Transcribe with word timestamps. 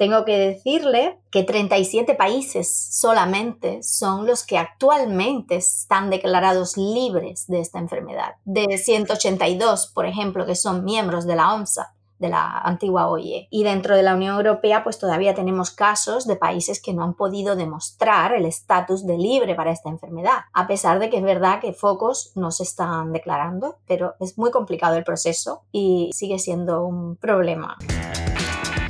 Tengo 0.00 0.24
que 0.24 0.38
decirle 0.38 1.20
que 1.30 1.42
37 1.42 2.14
países 2.14 2.88
solamente 2.90 3.82
son 3.82 4.26
los 4.26 4.46
que 4.46 4.56
actualmente 4.56 5.56
están 5.56 6.08
declarados 6.08 6.78
libres 6.78 7.46
de 7.48 7.60
esta 7.60 7.78
enfermedad. 7.78 8.36
De 8.46 8.78
182, 8.78 9.88
por 9.88 10.06
ejemplo, 10.06 10.46
que 10.46 10.54
son 10.54 10.86
miembros 10.86 11.26
de 11.26 11.36
la 11.36 11.52
OMSA, 11.52 11.92
de 12.18 12.30
la 12.30 12.60
antigua 12.60 13.08
OIE. 13.08 13.46
Y 13.50 13.62
dentro 13.62 13.94
de 13.94 14.02
la 14.02 14.14
Unión 14.14 14.36
Europea, 14.36 14.82
pues 14.82 14.98
todavía 14.98 15.34
tenemos 15.34 15.70
casos 15.70 16.26
de 16.26 16.36
países 16.36 16.80
que 16.80 16.94
no 16.94 17.04
han 17.04 17.12
podido 17.12 17.54
demostrar 17.54 18.32
el 18.32 18.46
estatus 18.46 19.06
de 19.06 19.18
libre 19.18 19.54
para 19.54 19.70
esta 19.70 19.90
enfermedad, 19.90 20.44
a 20.54 20.66
pesar 20.66 20.98
de 20.98 21.10
que 21.10 21.18
es 21.18 21.22
verdad 21.22 21.60
que 21.60 21.74
focos 21.74 22.32
no 22.36 22.52
se 22.52 22.62
están 22.62 23.12
declarando, 23.12 23.76
pero 23.86 24.14
es 24.18 24.38
muy 24.38 24.50
complicado 24.50 24.96
el 24.96 25.04
proceso 25.04 25.60
y 25.72 26.08
sigue 26.14 26.38
siendo 26.38 26.86
un 26.86 27.16
problema. 27.16 27.76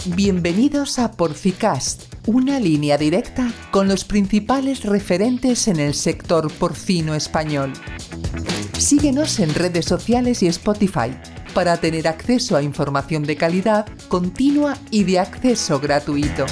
Bienvenidos 0.07 0.99
a 0.99 1.13
Porcicast, 1.13 2.15
una 2.27 2.59
línea 2.59 2.97
directa 2.97 3.53
con 3.71 3.87
los 3.87 4.07
principales 4.07 4.85
referentes 4.85 5.69
en 5.69 5.79
el 5.79 5.93
sector 5.93 6.51
porcino 6.51 7.15
español. 7.15 7.75
Síguenos 8.79 9.39
en 9.41 9.55
redes 9.55 9.85
sociales 9.85 10.43
y 10.43 10.47
Spotify 10.47 11.11
para 11.53 11.77
tener 11.77 12.09
acceso 12.09 12.57
a 12.57 12.63
información 12.63 13.25
de 13.25 13.37
calidad, 13.37 13.87
continua 14.09 14.79
y 14.91 15.05
de 15.05 15.19
acceso 15.19 15.79
gratuito. 15.79 16.47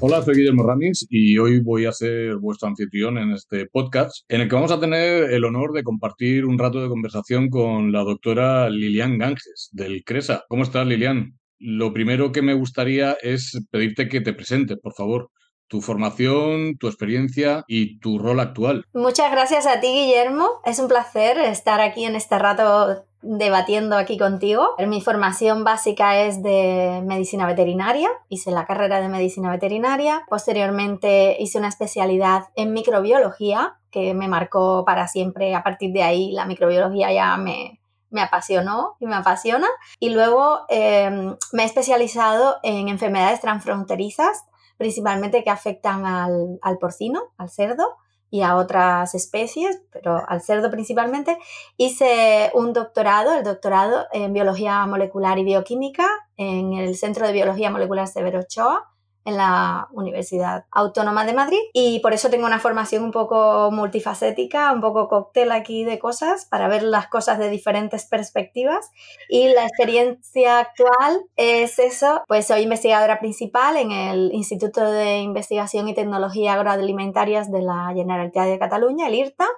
Hola, 0.00 0.22
soy 0.22 0.36
Guillermo 0.36 0.62
Ramis 0.62 1.06
y 1.08 1.38
hoy 1.38 1.60
voy 1.60 1.86
a 1.86 1.92
ser 1.92 2.36
vuestro 2.36 2.68
anfitrión 2.68 3.16
en 3.16 3.32
este 3.32 3.66
podcast 3.66 4.14
en 4.28 4.42
el 4.42 4.48
que 4.50 4.54
vamos 4.54 4.72
a 4.72 4.78
tener 4.78 5.30
el 5.32 5.42
honor 5.42 5.72
de 5.72 5.82
compartir 5.82 6.44
un 6.44 6.58
rato 6.58 6.82
de 6.82 6.88
conversación 6.88 7.48
con 7.48 7.92
la 7.92 8.00
doctora 8.00 8.68
Lilian 8.68 9.16
Ganges 9.16 9.70
del 9.72 10.04
CRESA. 10.04 10.44
¿Cómo 10.50 10.64
estás, 10.64 10.86
Lilian? 10.86 11.34
Lo 11.58 11.92
primero 11.92 12.32
que 12.32 12.42
me 12.42 12.54
gustaría 12.54 13.16
es 13.22 13.58
pedirte 13.70 14.08
que 14.08 14.20
te 14.20 14.32
presentes, 14.32 14.78
por 14.78 14.94
favor 14.94 15.30
tu 15.68 15.80
formación, 15.80 16.76
tu 16.78 16.86
experiencia 16.86 17.64
y 17.66 17.98
tu 17.98 18.18
rol 18.18 18.40
actual. 18.40 18.84
Muchas 18.92 19.30
gracias 19.30 19.66
a 19.66 19.80
ti, 19.80 19.88
Guillermo. 19.88 20.48
Es 20.64 20.78
un 20.78 20.88
placer 20.88 21.38
estar 21.38 21.80
aquí 21.80 22.04
en 22.04 22.16
este 22.16 22.38
rato 22.38 23.04
debatiendo 23.22 23.96
aquí 23.96 24.18
contigo. 24.18 24.76
Mi 24.86 25.00
formación 25.00 25.64
básica 25.64 26.20
es 26.20 26.42
de 26.42 27.02
medicina 27.04 27.46
veterinaria, 27.46 28.08
hice 28.28 28.52
la 28.52 28.66
carrera 28.66 29.00
de 29.00 29.08
medicina 29.08 29.50
veterinaria, 29.50 30.22
posteriormente 30.28 31.36
hice 31.40 31.58
una 31.58 31.68
especialidad 31.68 32.44
en 32.54 32.72
microbiología 32.72 33.78
que 33.90 34.14
me 34.14 34.28
marcó 34.28 34.84
para 34.84 35.08
siempre. 35.08 35.54
A 35.54 35.64
partir 35.64 35.92
de 35.92 36.04
ahí 36.04 36.30
la 36.30 36.46
microbiología 36.46 37.12
ya 37.12 37.36
me, 37.36 37.80
me 38.10 38.22
apasionó 38.22 38.96
y 39.00 39.06
me 39.06 39.16
apasiona. 39.16 39.68
Y 40.00 40.10
luego 40.10 40.60
em, 40.68 41.36
me 41.52 41.62
he 41.62 41.66
especializado 41.66 42.56
en 42.62 42.88
enfermedades 42.88 43.40
transfronterizas, 43.40 44.44
principalmente 44.76 45.42
que 45.44 45.50
afectan 45.50 46.06
al, 46.06 46.58
al 46.62 46.78
porcino, 46.78 47.22
al 47.38 47.50
cerdo 47.50 47.96
y 48.30 48.42
a 48.42 48.56
otras 48.56 49.14
especies, 49.14 49.80
pero 49.92 50.22
al 50.28 50.42
cerdo 50.42 50.70
principalmente. 50.70 51.38
Hice 51.76 52.50
un 52.54 52.72
doctorado, 52.72 53.34
el 53.34 53.44
doctorado 53.44 54.06
en 54.12 54.32
biología 54.32 54.84
molecular 54.86 55.38
y 55.38 55.44
bioquímica 55.44 56.06
en 56.36 56.74
el 56.74 56.96
Centro 56.96 57.26
de 57.26 57.32
Biología 57.32 57.70
Molecular 57.70 58.08
Severo 58.08 58.40
Ochoa 58.40 58.90
en 59.26 59.36
la 59.36 59.88
Universidad 59.90 60.64
Autónoma 60.70 61.26
de 61.26 61.34
Madrid 61.34 61.58
y 61.74 61.98
por 61.98 62.14
eso 62.14 62.30
tengo 62.30 62.46
una 62.46 62.60
formación 62.60 63.02
un 63.02 63.10
poco 63.10 63.70
multifacética, 63.72 64.72
un 64.72 64.80
poco 64.80 65.08
cóctel 65.08 65.50
aquí 65.50 65.84
de 65.84 65.98
cosas 65.98 66.46
para 66.46 66.68
ver 66.68 66.84
las 66.84 67.08
cosas 67.08 67.38
de 67.38 67.50
diferentes 67.50 68.06
perspectivas. 68.06 68.90
Y 69.28 69.48
la 69.48 69.66
experiencia 69.66 70.60
actual 70.60 71.22
es 71.34 71.80
eso, 71.80 72.22
pues 72.28 72.46
soy 72.46 72.62
investigadora 72.62 73.18
principal 73.18 73.76
en 73.76 73.90
el 73.90 74.32
Instituto 74.32 74.90
de 74.90 75.18
Investigación 75.18 75.88
y 75.88 75.94
Tecnología 75.94 76.54
Agroalimentarias 76.54 77.50
de 77.50 77.62
la 77.62 77.92
Generalitat 77.94 78.46
de 78.46 78.58
Cataluña, 78.60 79.08
el 79.08 79.14
IRTA, 79.16 79.48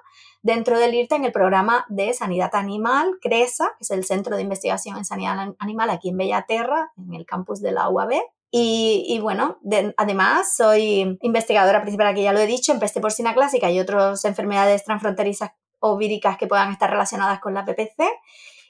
dentro 0.41 0.79
del 0.79 0.95
IRTA 0.95 1.17
en 1.17 1.25
el 1.25 1.31
programa 1.31 1.85
de 1.89 2.13
Sanidad 2.13 2.55
Animal, 2.55 3.19
CRESA, 3.21 3.73
que 3.77 3.83
es 3.83 3.91
el 3.91 4.03
Centro 4.03 4.35
de 4.35 4.41
Investigación 4.41 4.97
en 4.97 5.05
Sanidad 5.05 5.53
Animal 5.59 5.91
aquí 5.91 6.09
en 6.09 6.17
Bellaterra, 6.17 6.91
en 6.97 7.13
el 7.13 7.27
campus 7.27 7.61
de 7.61 7.71
la 7.71 7.87
UAB, 7.87 8.13
y, 8.51 9.19
bueno, 9.21 9.59
además 9.97 10.55
soy 10.55 11.17
investigadora 11.21 11.81
principal, 11.81 12.07
aquí 12.07 12.23
ya 12.23 12.33
lo 12.33 12.39
he 12.39 12.47
dicho, 12.47 12.71
en 12.71 12.79
peste 12.79 12.99
porcina 12.99 13.33
clásica 13.33 13.69
y 13.69 13.79
otras 13.79 14.25
enfermedades 14.25 14.83
transfronterizas 14.83 15.51
o 15.79 15.97
víricas 15.97 16.37
que 16.37 16.47
puedan 16.47 16.71
estar 16.71 16.89
relacionadas 16.89 17.39
con 17.39 17.53
la 17.53 17.65
PPC. 17.65 18.03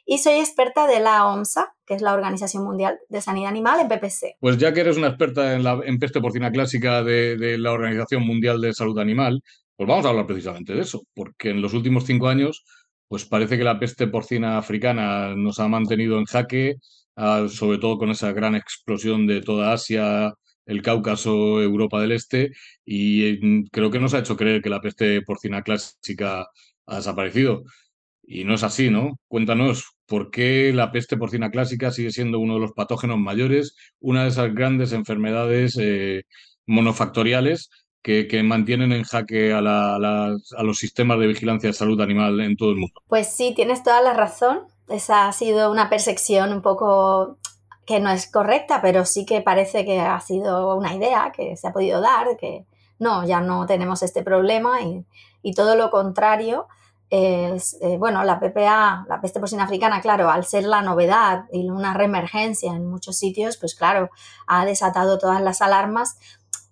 Y 0.06 0.18
soy 0.18 0.40
experta 0.40 0.88
de 0.88 1.00
la 1.00 1.28
OMSA, 1.28 1.76
que 1.86 1.94
es 1.94 2.02
la 2.02 2.14
Organización 2.14 2.64
Mundial 2.64 3.00
de 3.10 3.22
Sanidad 3.22 3.50
Animal, 3.50 3.80
en 3.80 3.88
PPC. 3.88 4.38
Pues 4.40 4.58
ya 4.58 4.74
que 4.74 4.82
eres 4.82 4.98
una 4.98 5.08
experta 5.08 5.54
en, 5.54 5.64
la, 5.64 5.80
en 5.86 6.00
peste 6.00 6.20
porcina 6.20 6.52
clásica 6.52 7.04
de, 7.04 7.38
de 7.38 7.58
la 7.58 7.72
Organización 7.72 8.26
Mundial 8.26 8.60
de 8.60 8.74
Salud 8.74 8.98
Animal, 8.98 9.42
pues 9.78 9.88
vamos 9.88 10.06
a 10.06 10.10
hablar 10.10 10.26
precisamente 10.26 10.74
de 10.74 10.82
eso, 10.82 11.04
porque 11.14 11.52
en 11.52 11.62
los 11.62 11.74
últimos 11.74 12.06
cinco 12.06 12.28
años, 12.28 12.66
pues 13.08 13.26
parece 13.26 13.58
que 13.58 13.64
la 13.64 13.80
peste 13.80 14.08
porcina 14.08 14.58
africana 14.58 15.36
nos 15.36 15.60
ha 15.60 15.68
mantenido 15.68 16.18
en 16.18 16.26
jaque, 16.26 16.76
sobre 17.50 17.78
todo 17.78 17.98
con 17.98 18.10
esa 18.12 18.32
gran 18.32 18.56
explosión 18.56 19.28
de 19.28 19.42
toda 19.42 19.74
Asia, 19.74 20.34
el 20.66 20.82
Cáucaso, 20.82 21.62
Europa 21.62 22.00
del 22.02 22.12
Este, 22.12 22.52
y 22.86 23.40
mm, 23.42 23.66
creo 23.72 23.92
que 23.92 24.00
nos 24.00 24.14
ha 24.14 24.20
hecho 24.20 24.38
creer 24.38 24.62
que 24.62 24.70
la 24.70 24.82
peste 24.82 25.22
porcina 25.24 25.64
clásica 25.64 26.48
ha 26.86 26.96
desaparecido. 26.96 27.64
Y 28.24 28.44
no 28.44 28.54
es 28.54 28.64
así, 28.64 28.90
¿no? 28.92 29.20
Cuéntanos, 29.28 29.96
¿por 30.06 30.30
qué 30.30 30.72
la 30.74 30.92
peste 30.92 31.18
porcina 31.18 31.50
clásica 31.50 31.92
sigue 31.92 32.12
siendo 32.12 32.40
uno 32.40 32.56
de 32.56 32.60
los 32.60 32.74
patógenos 32.74 33.18
mayores, 33.18 33.76
una 34.00 34.24
de 34.24 34.30
esas 34.30 34.54
grandes 34.54 34.94
enfermedades 34.94 35.78
eh, 35.82 36.24
monofactoriales 36.68 37.70
que, 38.04 38.44
mantienen 38.44 38.92
en 38.92 39.04
jaque 39.04 39.52
a, 39.54 39.60
a 39.60 40.64
los 40.64 40.78
sistemas 40.78 41.20
de 41.20 41.28
vigilancia 41.28 41.70
de 41.70 41.74
salud 41.74 42.00
animal 42.02 42.40
en 42.42 42.56
todo 42.56 42.70
el 42.70 42.78
mundo? 42.78 43.02
Pues 43.08 43.36
sí, 43.36 43.54
tienes 43.56 43.84
toda 43.84 44.02
la 44.02 44.14
razón. 44.14 44.60
Esa 44.90 45.28
ha 45.28 45.32
sido 45.32 45.72
una 45.72 45.90
percepción 45.90 46.52
un 46.52 46.62
poco 46.62 47.38
que 47.86 48.00
no 48.00 48.10
es 48.10 48.30
correcta, 48.30 48.82
pero 48.82 49.06
sí 49.06 49.26
que 49.26 49.42
parece 49.42 49.86
que 49.86 50.00
ha 50.00 50.20
sido 50.20 50.76
una 50.76 50.94
idea 50.94 51.32
que 51.36 51.58
se 51.58 51.68
ha 51.68 51.74
podido 51.74 52.02
dar, 52.02 52.38
que 52.38 52.66
no, 53.00 53.26
ya 53.26 53.42
no 53.42 53.66
tenemos 53.66 54.04
este 54.04 54.24
problema 54.24 54.82
y, 54.82 55.06
todo 55.56 55.76
lo 55.76 55.90
contrario. 55.90 56.68
Es, 57.10 57.78
eh, 57.82 57.98
bueno, 57.98 58.24
la 58.24 58.40
PPA, 58.40 59.06
la 59.10 59.20
peste 59.22 59.40
porcina 59.40 59.64
africana, 59.64 60.02
claro, 60.02 60.30
al 60.30 60.46
ser 60.46 60.66
la 60.66 60.84
novedad 60.84 61.46
y 61.52 61.68
una 61.68 61.96
reemergencia 61.96 62.72
en 62.74 62.86
muchos 62.86 63.18
sitios, 63.18 63.58
pues 63.58 63.74
claro, 63.74 64.12
ha 64.46 64.66
desatado 64.66 65.18
todas 65.18 65.42
las 65.42 65.62
alarmas, 65.64 66.20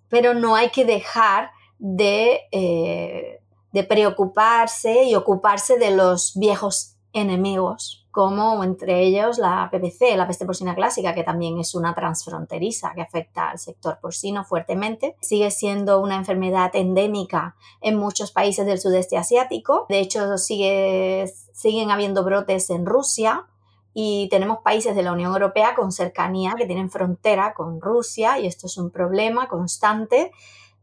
pero 0.08 0.34
no 0.34 0.54
hay 0.54 0.70
que 0.70 0.84
dejar 0.84 1.50
de, 1.80 2.42
eh, 2.52 3.40
de 3.72 3.84
preocuparse 3.84 5.02
y 5.02 5.16
ocuparse 5.16 5.78
de 5.78 5.90
los 5.90 6.34
viejos 6.36 6.97
enemigos 7.20 8.08
como 8.18 8.64
entre 8.64 9.04
ellos 9.04 9.38
la 9.38 9.68
PPC, 9.70 10.16
la 10.16 10.26
peste 10.26 10.44
porcina 10.44 10.74
clásica, 10.74 11.14
que 11.14 11.22
también 11.22 11.56
es 11.58 11.76
una 11.76 11.94
transfronteriza 11.94 12.92
que 12.92 13.00
afecta 13.00 13.50
al 13.50 13.60
sector 13.60 14.00
porcino 14.00 14.44
fuertemente. 14.44 15.14
Sigue 15.20 15.52
siendo 15.52 16.00
una 16.00 16.16
enfermedad 16.16 16.74
endémica 16.74 17.54
en 17.80 17.96
muchos 17.96 18.32
países 18.32 18.66
del 18.66 18.80
sudeste 18.80 19.16
asiático. 19.16 19.86
De 19.88 20.00
hecho, 20.00 20.36
sigue, 20.36 21.32
siguen 21.52 21.92
habiendo 21.92 22.24
brotes 22.24 22.70
en 22.70 22.86
Rusia, 22.86 23.46
y 23.94 24.28
tenemos 24.30 24.58
países 24.64 24.96
de 24.96 25.04
la 25.04 25.12
Unión 25.12 25.32
Europea 25.32 25.76
con 25.76 25.92
cercanía 25.92 26.54
que 26.56 26.66
tienen 26.66 26.90
frontera 26.90 27.54
con 27.54 27.80
Rusia 27.80 28.38
y 28.38 28.46
esto 28.46 28.66
es 28.66 28.78
un 28.78 28.90
problema 28.90 29.48
constante 29.48 30.30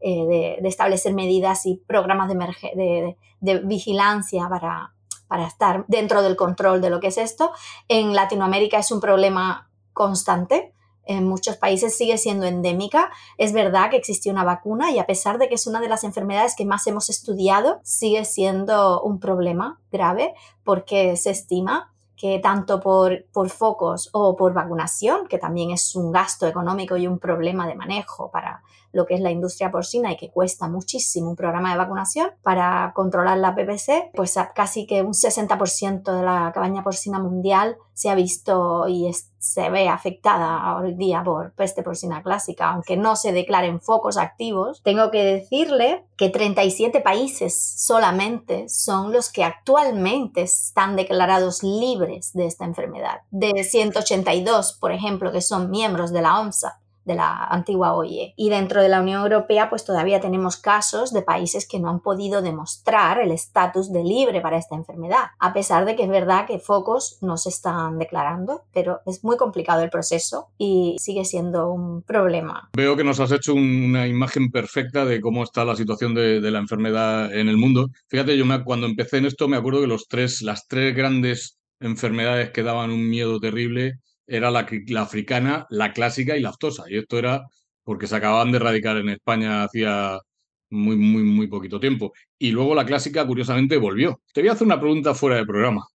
eh, 0.00 0.58
de, 0.60 0.68
establecer 0.68 1.14
medidas 1.14 1.66
y 1.66 1.76
programas 1.86 2.28
de, 2.28 3.16
de 3.40 3.58
vigilancia 3.60 4.48
para, 4.50 4.95
para 5.28 5.46
estar 5.46 5.84
dentro 5.88 6.22
del 6.22 6.36
control 6.36 6.80
de 6.80 6.90
lo 6.90 7.00
que 7.00 7.08
es 7.08 7.18
esto. 7.18 7.52
En 7.88 8.14
Latinoamérica 8.14 8.78
es 8.78 8.90
un 8.90 9.00
problema 9.00 9.70
constante. 9.92 10.72
En 11.04 11.28
muchos 11.28 11.56
países 11.56 11.96
sigue 11.96 12.18
siendo 12.18 12.46
endémica. 12.46 13.10
Es 13.38 13.52
verdad 13.52 13.90
que 13.90 13.96
existe 13.96 14.30
una 14.30 14.44
vacuna 14.44 14.90
y 14.90 14.98
a 14.98 15.06
pesar 15.06 15.38
de 15.38 15.48
que 15.48 15.54
es 15.54 15.66
una 15.66 15.80
de 15.80 15.88
las 15.88 16.04
enfermedades 16.04 16.54
que 16.56 16.64
más 16.64 16.86
hemos 16.86 17.08
estudiado, 17.10 17.80
sigue 17.84 18.24
siendo 18.24 19.00
un 19.02 19.20
problema 19.20 19.80
grave 19.92 20.34
porque 20.64 21.16
se 21.16 21.30
estima 21.30 21.92
que 22.16 22.38
tanto 22.38 22.80
por, 22.80 23.26
por, 23.30 23.50
focos 23.50 24.08
o 24.12 24.36
por 24.36 24.54
vacunación, 24.54 25.26
que 25.28 25.38
también 25.38 25.70
es 25.70 25.94
un 25.94 26.12
gasto 26.12 26.46
económico 26.46 26.96
y 26.96 27.06
un 27.06 27.18
problema 27.18 27.66
de 27.66 27.74
manejo 27.74 28.30
para 28.30 28.62
lo 28.96 29.06
que 29.06 29.14
es 29.14 29.20
la 29.20 29.30
industria 29.30 29.70
porcina 29.70 30.10
y 30.10 30.16
que 30.16 30.30
cuesta 30.30 30.68
muchísimo 30.68 31.30
un 31.30 31.36
programa 31.36 31.70
de 31.70 31.78
vacunación 31.78 32.30
para 32.42 32.92
controlar 32.94 33.38
la 33.38 33.54
PPC, 33.54 34.10
pues 34.14 34.34
casi 34.54 34.86
que 34.86 35.02
un 35.02 35.12
60% 35.12 36.16
de 36.16 36.22
la 36.22 36.50
cabaña 36.52 36.82
porcina 36.82 37.18
mundial 37.18 37.76
se 37.92 38.10
ha 38.10 38.14
visto 38.14 38.88
y 38.88 39.10
se 39.38 39.70
ve 39.70 39.88
afectada 39.88 40.76
hoy 40.76 40.94
día 40.94 41.22
por 41.22 41.52
peste 41.52 41.82
porcina 41.82 42.22
clásica, 42.22 42.70
aunque 42.70 42.96
no 42.96 43.16
se 43.16 43.32
declaren 43.32 43.80
focos 43.80 44.16
activos. 44.16 44.82
Tengo 44.82 45.10
que 45.10 45.24
decirle 45.24 46.04
que 46.16 46.30
37 46.30 47.00
países 47.00 47.74
solamente 47.78 48.68
son 48.68 49.12
los 49.12 49.30
que 49.30 49.44
actualmente 49.44 50.42
están 50.42 50.96
declarados 50.96 51.62
libres 51.62 52.32
de 52.32 52.46
esta 52.46 52.64
enfermedad. 52.64 53.20
De 53.30 53.62
182, 53.62 54.74
por 54.80 54.92
ejemplo, 54.92 55.32
que 55.32 55.42
son 55.42 55.70
miembros 55.70 56.12
de 56.12 56.22
la 56.22 56.40
OMSA, 56.40 56.80
de 57.06 57.14
la 57.14 57.44
antigua 57.44 57.94
OIE. 57.94 58.34
Y 58.36 58.50
dentro 58.50 58.82
de 58.82 58.88
la 58.90 59.00
Unión 59.00 59.22
Europea, 59.22 59.70
pues 59.70 59.84
todavía 59.84 60.20
tenemos 60.20 60.56
casos 60.56 61.12
de 61.12 61.22
países 61.22 61.66
que 61.66 61.80
no 61.80 61.88
han 61.88 62.00
podido 62.00 62.42
demostrar 62.42 63.20
el 63.20 63.30
estatus 63.30 63.92
de 63.92 64.04
libre 64.04 64.40
para 64.42 64.58
esta 64.58 64.74
enfermedad, 64.74 65.30
a 65.38 65.54
pesar 65.54 65.86
de 65.86 65.96
que 65.96 66.02
es 66.02 66.10
verdad 66.10 66.46
que 66.46 66.58
focos 66.58 67.18
no 67.22 67.36
se 67.36 67.48
están 67.48 67.98
declarando, 67.98 68.64
pero 68.74 69.00
es 69.06 69.24
muy 69.24 69.36
complicado 69.36 69.82
el 69.82 69.90
proceso 69.90 70.48
y 70.58 70.96
sigue 70.98 71.24
siendo 71.24 71.70
un 71.70 72.02
problema. 72.02 72.68
Veo 72.76 72.96
que 72.96 73.04
nos 73.04 73.20
has 73.20 73.32
hecho 73.32 73.54
una 73.54 74.06
imagen 74.06 74.50
perfecta 74.50 75.04
de 75.04 75.20
cómo 75.20 75.44
está 75.44 75.64
la 75.64 75.76
situación 75.76 76.14
de, 76.14 76.46
la 76.46 76.58
enfermedad 76.58 77.34
en 77.34 77.48
el 77.48 77.56
mundo. 77.56 77.88
Fíjate, 78.08 78.36
yo 78.36 78.44
cuando 78.64 78.86
empecé 78.86 79.18
en 79.18 79.26
esto 79.26 79.48
me 79.48 79.56
acuerdo 79.56 79.80
que 79.80 79.86
los 79.86 80.08
tres, 80.08 80.42
las 80.42 80.66
tres 80.68 80.94
grandes 80.94 81.58
enfermedades 81.80 82.50
que 82.50 82.62
daban 82.62 82.90
un 82.90 83.08
miedo 83.08 83.38
terrible 83.38 84.00
era 84.26 84.50
la, 84.50 84.66
la 84.88 85.02
africana, 85.02 85.66
la 85.70 85.92
clásica 85.92 86.36
y 86.36 86.40
la 86.40 86.50
aftosa. 86.50 86.84
Y 86.88 86.98
esto 86.98 87.18
era 87.18 87.46
porque 87.84 88.06
se 88.06 88.16
acababan 88.16 88.50
de 88.50 88.58
erradicar 88.58 88.96
en 88.96 89.10
España 89.10 89.62
hacía 89.62 90.18
muy, 90.70 90.96
muy, 90.96 91.22
muy 91.22 91.46
poquito 91.46 91.78
tiempo. 91.78 92.12
Y 92.38 92.50
luego 92.50 92.74
la 92.74 92.84
clásica, 92.84 93.26
curiosamente, 93.26 93.76
volvió. 93.76 94.20
Te 94.32 94.40
voy 94.40 94.48
a 94.48 94.52
hacer 94.52 94.66
una 94.66 94.80
pregunta 94.80 95.14
fuera 95.14 95.36
de 95.36 95.46
programa. 95.46 95.86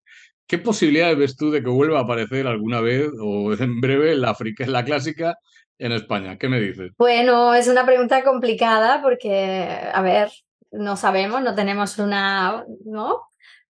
¿Qué 0.48 0.58
posibilidades 0.58 1.18
ves 1.18 1.36
tú 1.36 1.52
de 1.52 1.62
que 1.62 1.70
vuelva 1.70 2.00
a 2.00 2.04
aparecer 2.04 2.48
alguna 2.48 2.82
vez 2.82 3.10
o 3.20 3.54
en 3.60 3.82
breve 3.82 4.16
la, 4.16 4.36
la 4.68 4.86
clásica 4.86 5.36
en 5.78 5.92
España? 5.92 6.38
¿Qué 6.38 6.48
me 6.48 6.62
dices? 6.62 6.92
Bueno, 6.98 7.54
es 7.54 7.68
una 7.68 7.86
pregunta 7.86 8.24
complicada 8.24 9.02
porque, 9.02 9.68
a 9.94 10.02
ver, 10.02 10.32
no 10.72 10.96
sabemos, 10.96 11.42
no 11.42 11.56
tenemos 11.56 11.98
una, 12.00 12.66
¿no? 12.86 13.22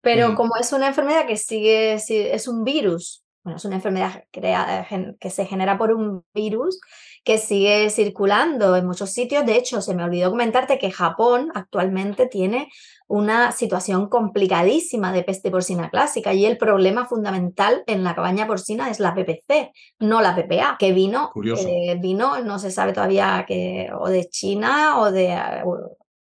Pero 0.00 0.30
mm. 0.30 0.34
como 0.34 0.56
es 0.56 0.72
una 0.72 0.88
enfermedad 0.88 1.26
que 1.26 1.36
sigue, 1.36 1.94
es 1.94 2.48
un 2.48 2.64
virus, 2.64 3.22
bueno, 3.48 3.56
es 3.56 3.64
una 3.64 3.76
enfermedad 3.76 4.24
que 4.30 5.30
se 5.30 5.46
genera 5.46 5.78
por 5.78 5.90
un 5.94 6.22
virus 6.34 6.78
que 7.24 7.38
sigue 7.38 7.88
circulando 7.88 8.76
en 8.76 8.86
muchos 8.86 9.10
sitios. 9.10 9.46
De 9.46 9.56
hecho, 9.56 9.80
se 9.80 9.94
me 9.94 10.04
olvidó 10.04 10.28
comentarte 10.28 10.78
que 10.78 10.90
Japón 10.90 11.50
actualmente 11.54 12.26
tiene 12.26 12.68
una 13.06 13.52
situación 13.52 14.10
complicadísima 14.10 15.14
de 15.14 15.22
peste 15.22 15.50
porcina 15.50 15.88
clásica 15.88 16.34
y 16.34 16.44
el 16.44 16.58
problema 16.58 17.06
fundamental 17.06 17.84
en 17.86 18.04
la 18.04 18.14
cabaña 18.14 18.46
porcina 18.46 18.90
es 18.90 19.00
la 19.00 19.14
PPC, 19.14 19.72
no 20.00 20.20
la 20.20 20.36
PPA, 20.36 20.76
que 20.78 20.92
vino, 20.92 21.32
eh, 21.66 21.96
vino 21.98 22.38
no 22.44 22.58
se 22.58 22.70
sabe 22.70 22.92
todavía 22.92 23.46
que 23.48 23.88
o 23.98 24.10
de 24.10 24.28
China 24.28 25.00
o 25.00 25.10
de 25.10 25.28
eh, 25.28 25.62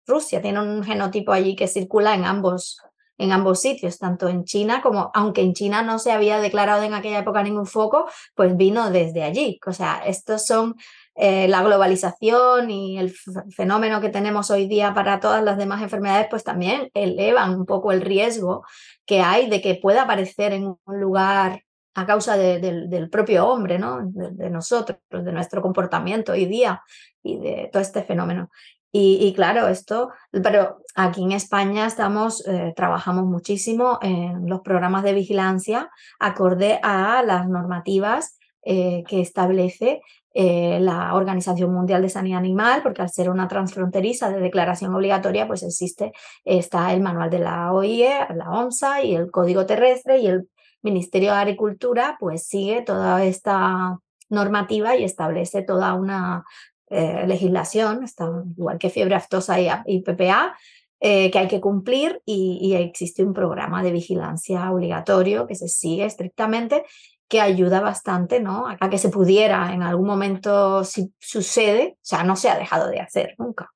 Rusia, 0.09 0.43
tiene 0.43 0.61
un 0.61 0.83
genotipo 0.83 1.31
allí 1.31 1.55
que 1.55 1.69
circula 1.69 2.17
en 2.17 2.25
ambos 2.25 2.81
en 3.23 3.33
ambos 3.33 3.61
sitios, 3.61 3.99
tanto 3.99 4.29
en 4.29 4.45
China 4.45 4.83
como, 4.83 5.11
aunque 5.15 5.43
en 5.43 5.55
China 5.55 5.83
no 5.83 5.99
se 5.99 6.11
había 6.11 6.41
declarado 6.41 6.83
en 6.83 6.93
aquella 6.93 7.21
época 7.21 7.43
ningún 7.43 7.67
foco, 7.67 8.07
pues 8.35 8.57
vino 8.57 8.91
desde 8.91 9.23
allí. 9.23 9.61
O 9.65 9.73
sea, 9.73 10.03
estos 10.05 10.45
son 10.45 10.75
eh, 11.15 11.47
la 11.47 11.63
globalización 11.63 12.71
y 12.71 12.99
el 12.99 13.15
fenómeno 13.55 14.01
que 14.01 14.09
tenemos 14.09 14.51
hoy 14.51 14.67
día 14.67 14.93
para 14.93 15.21
todas 15.21 15.45
las 15.45 15.57
demás 15.57 15.83
enfermedades, 15.83 16.27
pues 16.29 16.43
también 16.43 16.91
elevan 16.95 17.55
un 17.55 17.65
poco 17.65 17.93
el 17.93 18.01
riesgo 18.01 18.65
que 19.07 19.21
hay 19.21 19.49
de 19.49 19.61
que 19.61 19.77
pueda 19.77 20.03
aparecer 20.03 20.53
en 20.53 20.67
un 20.67 21.01
lugar 21.01 21.63
a 21.95 22.07
causa 22.07 22.37
del 22.37 23.11
propio 23.11 23.47
hombre, 23.47 23.79
¿no? 23.79 24.01
De, 24.03 24.51
nosotros, 24.51 24.99
de 25.11 25.33
nuestro 25.33 25.61
comportamiento 25.61 26.33
hoy 26.33 26.47
día 26.47 26.83
y 27.23 27.39
de 27.39 27.69
todo 27.71 27.83
este 27.83 28.03
fenómeno. 28.03 28.51
Y, 28.95 29.33
claro, 29.33 29.69
esto, 29.69 30.11
pero 30.31 30.83
aquí 30.95 31.23
en 31.23 31.33
España 31.33 31.87
estamos, 31.87 32.47
eh, 32.47 32.75
trabajamos 32.77 33.25
muchísimo 33.25 33.99
en 34.03 34.51
los 34.51 34.61
programas 34.61 35.03
de 35.03 35.15
vigilancia 35.15 35.91
acorde 36.21 36.79
a 36.83 37.23
las 37.23 37.49
normativas 37.49 38.39
eh, 38.65 39.03
que 39.09 39.23
establece 39.23 40.03
eh, 40.35 40.79
la 40.81 41.15
Organización 41.15 41.73
Mundial 41.73 42.03
de 42.03 42.11
Sanidad 42.11 42.39
Animal, 42.39 42.83
porque 42.83 43.03
al 43.03 43.11
ser 43.11 43.31
una 43.31 43.49
transfronteriza 43.49 44.31
de 44.31 44.41
declaración 44.41 44.95
obligatoria, 44.95 45.47
pues 45.47 45.63
existe, 45.63 46.13
está 46.45 46.93
el 46.93 47.01
manual 47.01 47.31
de 47.31 47.39
la 47.39 47.73
OIE, 47.73 48.11
la 48.35 48.51
OMSA 48.51 49.03
y 49.05 49.15
el 49.15 49.31
Código 49.31 49.67
Terrestre 49.67 50.19
y 50.19 50.27
el 50.27 50.49
Ministerio 50.83 51.33
de 51.33 51.39
Agricultura, 51.39 52.17
pues 52.21 52.47
sigue 52.47 52.83
toda 52.83 53.25
esta 53.25 53.99
normativa 54.31 54.97
y 54.97 55.05
establece 55.05 55.63
toda 55.63 55.95
una 55.95 56.45
eh, 56.93 57.27
legislación, 57.27 58.05
está, 58.05 58.31
igual 58.57 58.79
que 58.79 58.91
fiebre 58.91 59.15
aftosa 59.15 59.57
y, 59.59 60.03
PPA, 60.03 60.55
eh, 61.01 61.31
que 61.31 61.39
hay 61.39 61.49
que 61.49 61.61
cumplir 61.61 62.21
y, 62.27 62.75
existe 62.75 63.25
un 63.25 63.33
programa 63.33 63.83
de 63.83 63.93
vigilancia 63.93 64.71
obligatorio 64.71 65.47
que 65.47 65.55
se 65.55 65.69
sigue 65.69 66.05
estrictamente 66.05 66.85
que 67.29 67.41
ayuda 67.41 67.81
bastante 67.81 68.41
¿no? 68.41 68.67
a 68.69 68.91
que 68.91 68.99
se 68.99 69.09
pudiera 69.09 69.73
en 69.73 69.83
algún 69.83 70.07
momento, 70.07 70.85
si 70.85 71.15
sucede, 71.19 71.95
o 71.95 72.05
sea, 72.05 72.25
no 72.25 72.37
se 72.37 72.51
ha 72.51 72.59
dejado 72.59 72.91
de 72.91 73.01
hacer 73.01 73.37
nunca. 73.39 73.71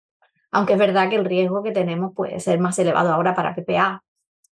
Aunque 0.50 0.74
es 0.74 0.78
verdad 0.78 1.08
que 1.08 1.16
el 1.16 1.24
riesgo 1.24 1.62
que 1.62 1.72
tenemos 1.72 2.12
puede 2.14 2.38
ser 2.38 2.60
más 2.60 2.78
elevado 2.78 3.14
ahora 3.14 3.34
para 3.34 3.54
PPA, 3.54 4.04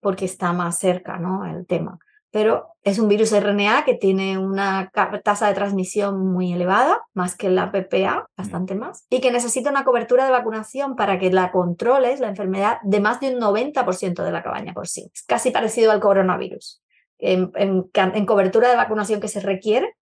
porque 0.00 0.24
está 0.24 0.52
más 0.52 0.78
cerca 0.78 1.16
¿no? 1.16 1.46
el 1.46 1.64
tema. 1.64 2.00
Pero 2.30 2.68
es 2.82 2.98
un 2.98 3.08
virus 3.08 3.32
RNA 3.32 3.84
que 3.84 3.94
tiene 3.94 4.36
una 4.36 4.90
tasa 5.24 5.48
de 5.48 5.54
transmisión 5.54 6.26
muy 6.30 6.52
elevada, 6.52 7.00
más 7.14 7.36
que 7.36 7.48
la 7.48 7.72
PPA, 7.72 8.28
bastante 8.36 8.74
más, 8.74 9.06
y 9.08 9.20
que 9.20 9.30
necesita 9.30 9.70
una 9.70 9.84
cobertura 9.84 10.26
de 10.26 10.30
vacunación 10.30 10.94
para 10.94 11.18
que 11.18 11.30
la 11.30 11.50
controles, 11.50 12.20
la 12.20 12.28
enfermedad, 12.28 12.78
de 12.82 13.00
más 13.00 13.20
de 13.20 13.34
un 13.34 13.40
90% 13.40 14.22
de 14.22 14.32
la 14.32 14.42
cabaña 14.42 14.74
por 14.74 14.88
sí. 14.88 15.10
Es 15.14 15.22
casi 15.22 15.50
parecido 15.50 15.90
al 15.90 16.00
coronavirus 16.00 16.82
en, 17.18 18.26
cobertura 18.26 18.68
de 18.68 18.76
vacunación 18.76 19.20
que 19.20 19.28
se 19.28 19.40
requiere. 19.40 19.94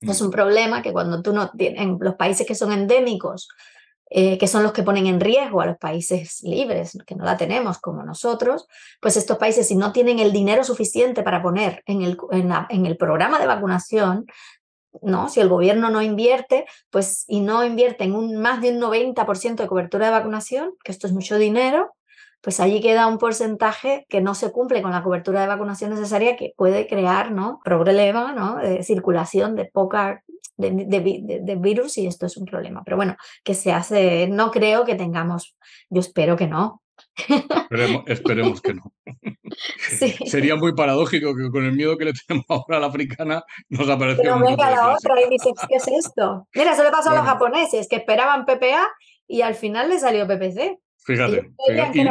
Es 0.00 0.20
mm. 0.20 0.24
un 0.24 0.30
problema 0.30 0.82
que 0.82 0.92
cuando 0.92 1.22
tú 1.22 1.32
no 1.32 1.50
tienes, 1.50 1.82
en 1.82 1.98
los 2.00 2.14
países 2.16 2.46
que 2.46 2.54
son 2.54 2.72
endémicos, 2.72 3.48
eh, 4.10 4.38
que 4.38 4.46
son 4.46 4.62
los 4.62 4.72
que 4.72 4.82
ponen 4.82 5.06
en 5.06 5.20
riesgo 5.20 5.60
a 5.60 5.66
los 5.66 5.76
países 5.76 6.42
libres, 6.42 6.96
que 7.06 7.14
no 7.14 7.24
la 7.24 7.36
tenemos 7.36 7.78
como 7.78 8.02
nosotros, 8.02 8.66
pues 9.00 9.18
estos 9.18 9.36
países 9.36 9.68
si 9.68 9.76
no 9.76 9.92
tienen 9.92 10.18
el 10.18 10.32
dinero 10.32 10.64
suficiente 10.64 11.22
para 11.22 11.42
poner 11.42 11.82
en 11.84 12.00
el, 12.00 12.16
en, 12.30 12.86
el 12.86 12.96
programa 12.96 13.38
de 13.38 13.46
vacunación, 13.46 14.26
¿no? 15.02 15.28
Si 15.28 15.40
el 15.40 15.48
gobierno 15.48 15.90
no 15.90 16.00
invierte, 16.00 16.64
pues 16.90 17.24
y 17.28 17.40
no 17.40 17.64
invierte 17.64 18.04
en 18.04 18.14
un, 18.14 18.36
más 18.36 18.62
de 18.62 18.70
un 18.70 18.80
90% 18.80 19.56
de 19.56 19.66
cobertura 19.68 20.06
de 20.06 20.12
vacunación, 20.12 20.72
que 20.82 20.92
esto 20.92 21.06
es 21.06 21.12
mucho 21.12 21.36
dinero, 21.36 21.94
pues 22.40 22.60
allí 22.60 22.80
queda 22.80 23.08
un 23.08 23.18
porcentaje 23.18 24.06
que 24.08 24.20
no 24.20 24.34
se 24.34 24.52
cumple 24.52 24.80
con 24.80 24.92
la 24.92 25.02
cobertura 25.02 25.42
de 25.42 25.48
vacunación 25.48 25.90
necesaria 25.90 26.36
que 26.36 26.54
puede 26.56 26.86
crear 26.86 27.32
¿no? 27.32 27.60
problema 27.64 28.32
¿no? 28.32 28.56
de 28.56 28.82
circulación 28.84 29.56
de 29.56 29.66
poca 29.66 30.22
de, 30.58 31.56
virus 31.60 31.98
y 31.98 32.06
esto 32.06 32.26
es 32.26 32.36
un 32.36 32.44
problema. 32.44 32.82
Pero 32.84 32.96
bueno, 32.96 33.16
que 33.44 33.54
se 33.54 33.72
hace, 33.72 34.28
no 34.28 34.50
creo 34.50 34.84
que 34.84 34.94
tengamos, 34.94 35.56
yo 35.88 36.00
espero 36.00 36.36
que 36.36 36.46
no. 36.46 36.82
Esperemos, 38.06 38.60
que 38.60 38.74
no. 38.74 38.92
Sería 40.26 40.56
muy 40.56 40.74
paradójico 40.74 41.34
que 41.34 41.48
con 41.50 41.64
el 41.64 41.72
miedo 41.72 41.96
que 41.96 42.06
le 42.06 42.12
tenemos 42.12 42.46
ahora 42.48 42.78
a 42.78 42.80
la 42.80 42.86
africana 42.88 43.44
nos 43.68 43.88
aparezca. 43.88 44.22
Pero 44.22 44.40
venga 44.40 44.70
la 44.70 44.94
otra 44.94 45.14
y 45.24 45.30
dice, 45.30 45.50
¿qué 45.68 45.76
es 45.76 45.88
esto? 45.88 46.48
Mira, 46.54 46.72
eso 46.72 46.82
le 46.82 46.90
pasó 46.90 47.10
a 47.10 47.14
los 47.14 47.24
japoneses 47.24 47.88
que 47.88 47.96
esperaban 47.96 48.44
PPA 48.44 48.88
y 49.26 49.42
al 49.42 49.54
final 49.54 49.88
le 49.88 49.98
salió 50.00 50.26
PPC. 50.26 50.78
Fíjate. 51.04 51.52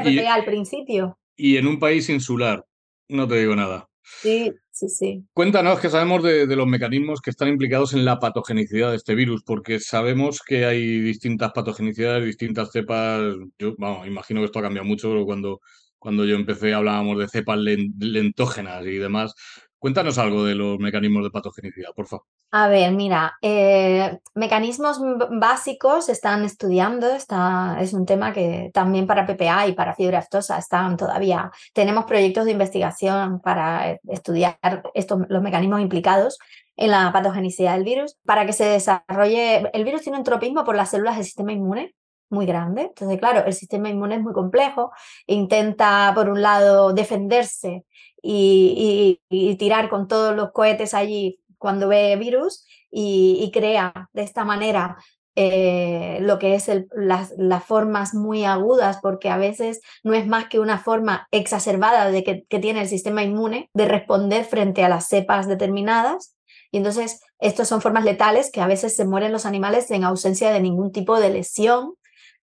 y, 0.06 0.20
al 0.20 0.46
principio. 0.46 1.20
Y 1.36 1.58
en 1.58 1.68
un 1.68 1.80
país 1.80 2.10
insular, 2.10 2.66
no 3.10 3.28
te 3.28 3.36
digo 3.36 3.56
nada. 3.56 3.90
Sí, 4.22 4.54
sí, 4.78 4.90
sí. 4.90 5.26
Cuéntanos 5.34 5.80
que 5.80 5.90
sabemos 5.90 6.24
de, 6.24 6.46
los 6.56 6.68
mecanismos 6.68 7.22
que 7.22 7.32
están 7.32 7.48
implicados 7.48 7.94
en 7.94 8.06
la 8.06 8.20
patogenicidad 8.20 8.92
de 8.92 8.98
este 8.98 9.16
virus, 9.16 9.44
porque 9.44 9.80
sabemos 9.80 10.42
que 10.46 10.66
hay 10.66 11.00
distintas 11.00 11.52
patogenicidades, 11.52 12.26
distintas 12.26 12.72
cepas. 12.72 13.36
Yo, 13.58 13.76
imagino 14.06 14.42
que 14.42 14.46
esto 14.46 14.60
ha 14.60 14.64
cambiado 14.64 14.88
mucho 14.88 15.26
cuando, 15.26 15.62
cuando 15.98 16.26
yo 16.26 16.36
empecé 16.36 16.74
hablábamos 16.74 17.18
de 17.20 17.28
cepas 17.28 17.60
lentógenas 17.60 18.86
y 18.86 18.98
demás. 18.98 19.34
Cuéntanos 19.80 20.18
algo 20.18 20.44
de 20.44 20.56
los 20.56 20.80
mecanismos 20.80 21.24
de 21.24 21.30
patogenicidad, 21.30 21.92
por 21.96 22.08
favor. 22.08 22.26
A 22.52 22.68
ver, 22.68 22.92
mira, 22.94 23.38
eh, 23.42 24.20
mecanismos 24.34 25.00
básicos 25.30 26.10
están 26.10 26.46
estudiando, 26.46 27.08
está, 27.14 27.78
es 27.80 27.94
un 27.94 28.06
tema 28.06 28.34
que 28.34 28.72
también 28.74 29.06
para 29.06 29.28
PPA 29.28 29.68
y 29.68 29.74
para 29.74 29.94
fiebre 29.94 30.18
aftosa 30.18 30.58
están 30.58 30.98
todavía, 30.98 31.52
tenemos 31.74 32.06
proyectos 32.06 32.46
de 32.46 32.52
investigación 32.52 33.40
para 33.42 33.92
eh, 33.92 34.00
estudiar 34.08 34.58
estos, 34.96 35.20
los 35.30 35.44
mecanismos 35.44 35.82
implicados 35.82 36.40
en 36.76 36.92
la 36.92 37.12
patogenicidad 37.12 37.74
del 37.74 37.84
virus, 37.84 38.18
para 38.26 38.46
que 38.46 38.54
se 38.54 38.66
desarrolle, 38.66 39.70
el 39.74 39.84
virus 39.84 40.02
tiene 40.02 40.18
un 40.18 40.24
tropismo 40.24 40.64
por 40.64 40.76
las 40.76 40.90
células 40.90 41.18
del 41.18 41.26
sistema 41.26 41.52
inmune, 41.52 41.94
muy 42.30 42.46
grande. 42.46 42.84
Entonces, 42.84 43.20
claro, 43.20 43.46
el 43.46 43.54
sistema 43.54 43.90
inmune 43.90 44.16
es 44.16 44.22
muy 44.22 44.34
complejo, 44.34 44.92
intenta, 45.28 46.12
por 46.14 46.30
un 46.30 46.42
lado, 46.42 46.94
defenderse 46.94 47.86
y, 48.28 49.56
tirar 49.58 49.90
con 49.90 50.08
todos 50.08 50.36
los 50.36 50.52
cohetes 50.52 50.94
allí 50.94 51.40
cuando 51.58 51.88
ve 51.88 52.16
virus 52.18 52.66
y, 52.92 53.50
crea 53.54 54.10
de 54.14 54.24
esta 54.24 54.44
manera 54.46 54.98
eh, 55.36 56.18
lo 56.22 56.40
que 56.40 56.56
es 56.56 56.70
las, 56.92 57.34
formas 57.66 58.14
muy 58.14 58.44
agudas, 58.44 59.00
porque 59.02 59.30
a 59.30 59.38
veces 59.38 59.82
no 60.04 60.14
es 60.14 60.28
más 60.28 60.48
que 60.50 60.60
una 60.60 60.80
forma 60.80 61.28
exacerbada 61.32 62.10
de 62.10 62.24
que, 62.24 62.46
que 62.50 62.60
tiene 62.60 62.82
el 62.82 62.88
sistema 62.88 63.24
inmune 63.24 63.70
de 63.74 63.88
responder 63.88 64.46
frente 64.46 64.84
a 64.84 64.90
las 64.90 65.08
cepas 65.08 65.48
determinadas 65.48 66.36
Y 66.72 66.78
entonces, 66.78 67.22
estas 67.40 67.68
son 67.68 67.82
formas 67.82 68.04
letales 68.04 68.52
que 68.52 68.62
a 68.62 68.68
veces 68.68 68.96
se 68.96 69.06
mueren 69.06 69.32
los 69.32 69.46
animales 69.46 69.92
en 69.92 70.04
ausencia 70.04 70.52
de 70.52 70.60
ningún 70.60 70.92
tipo 70.92 71.20
de 71.20 71.30
lesión. 71.30 71.94